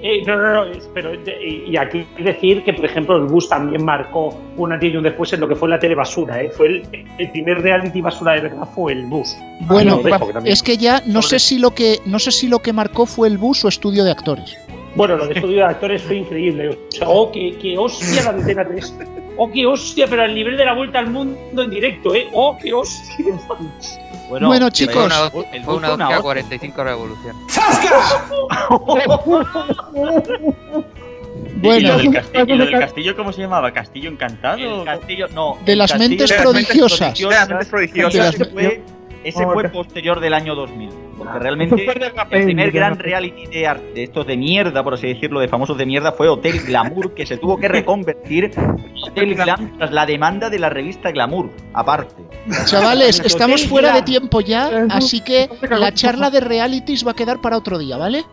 [0.03, 3.83] Eh, no, no, no, pero y y aquí decir que, por ejemplo, el bus también
[3.83, 6.39] marcó un antes y un después en lo que fue la telebasura.
[6.43, 6.51] ¿eh?
[6.55, 9.35] Fue el, el primer reality basura de verdad fue el bus.
[9.61, 12.59] Bueno, que también- es que ya no sé si lo que no sé si lo
[12.59, 14.55] que marcó fue el bus o estudio de actores.
[14.95, 16.69] Bueno, lo de estudio de actores fue increíble.
[16.69, 18.93] O sea, oh, que, que hostia la antena 3.
[19.37, 22.27] Oh, qué hostia, pero al nivel de la vuelta al mundo en directo, ¿eh?
[22.33, 23.15] Oh, qué hostia.
[24.29, 26.21] Bueno, Fue chicos, una, el fue una fue una Nokia hostia.
[26.21, 27.35] 45 revolución.
[31.55, 31.89] ¿Y Bueno.
[31.89, 33.71] lo del, castillo, y lo del castillo cómo se llamaba?
[33.71, 34.57] ¿Castillo encantado?
[34.79, 35.57] El castillo, no.
[35.65, 37.17] De las castillo mentes de las prodigiosas.
[37.17, 38.13] De las mentes prodigiosas.
[38.13, 38.81] De las- Ese fue,
[39.23, 40.89] ese fue posterior del año 2000.
[41.17, 44.93] Porque realmente fue de el primer gran reality de, ar- de estos de mierda, por
[44.93, 48.93] así decirlo, de famosos de mierda, fue Hotel Glamour, que se tuvo que reconvertir en
[49.03, 52.15] Hotel Glam tras la demanda de la revista Glamour, aparte.
[52.65, 57.41] Chavales, estamos fuera de tiempo ya, así que la charla de realities va a quedar
[57.41, 58.23] para otro día, ¿vale?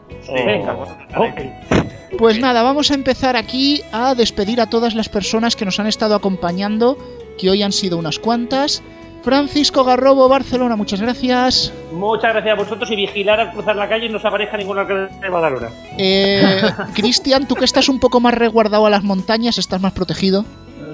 [2.19, 5.87] Pues nada, vamos a empezar aquí a despedir a todas las personas que nos han
[5.87, 6.97] estado acompañando,
[7.39, 8.83] que hoy han sido unas cuantas.
[9.25, 11.73] Francisco Garrobo, Barcelona, muchas gracias.
[11.93, 14.79] Muchas gracias a vosotros y vigilar al cruzar la calle y no se aparezca ningún
[14.79, 15.71] alcalde de Badalona.
[15.99, 16.61] Eh,
[16.95, 20.45] Cristian, tú que estás un poco más resguardado a las montañas, estás más protegido.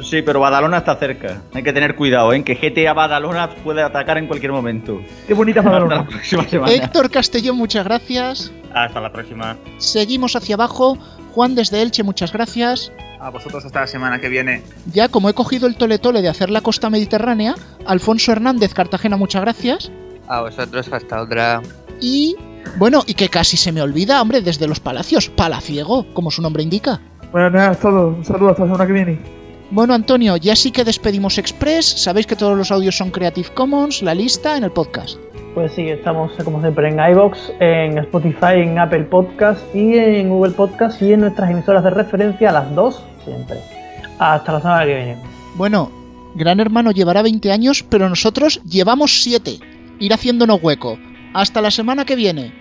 [0.03, 1.43] Sí, pero Badalona está cerca.
[1.53, 2.43] Hay que tener cuidado, ¿eh?
[2.43, 5.01] que GTA Badalona puede atacar en cualquier momento.
[5.27, 6.09] Qué bonita Hasta la Badalona.
[6.09, 6.73] próxima semana.
[6.73, 8.53] Héctor Castellón, muchas gracias.
[8.73, 9.57] Hasta la próxima.
[9.79, 10.97] Seguimos hacia abajo.
[11.33, 12.93] Juan desde Elche, muchas gracias.
[13.21, 14.63] A vosotros hasta la semana que viene.
[14.93, 17.55] Ya como he cogido el tole tole de hacer la costa mediterránea,
[17.85, 19.93] Alfonso Hernández, Cartagena, muchas gracias.
[20.27, 21.61] A vosotros hasta otra.
[22.01, 22.37] Y
[22.79, 26.63] bueno, y que casi se me olvida, hombre, desde los palacios, palaciego, como su nombre
[26.63, 27.01] indica.
[27.31, 28.09] Bueno, nada, es todo.
[28.09, 29.19] Un saludo hasta la semana que viene.
[29.71, 31.87] Bueno, Antonio, ya sí que despedimos Express.
[31.87, 35.19] Sabéis que todos los audios son Creative Commons, la lista en el podcast.
[35.55, 40.53] Pues sí, estamos como siempre en iBox, en Spotify, en Apple Podcast y en Google
[40.53, 43.59] Podcast y en nuestras emisoras de referencia las dos siempre.
[44.19, 45.17] Hasta la semana que viene.
[45.57, 45.91] Bueno,
[46.37, 49.59] Gran Hermano llevará 20 años, pero nosotros llevamos 7.
[49.99, 50.99] Ir haciéndonos hueco.
[51.35, 52.53] Hasta la semana que viene.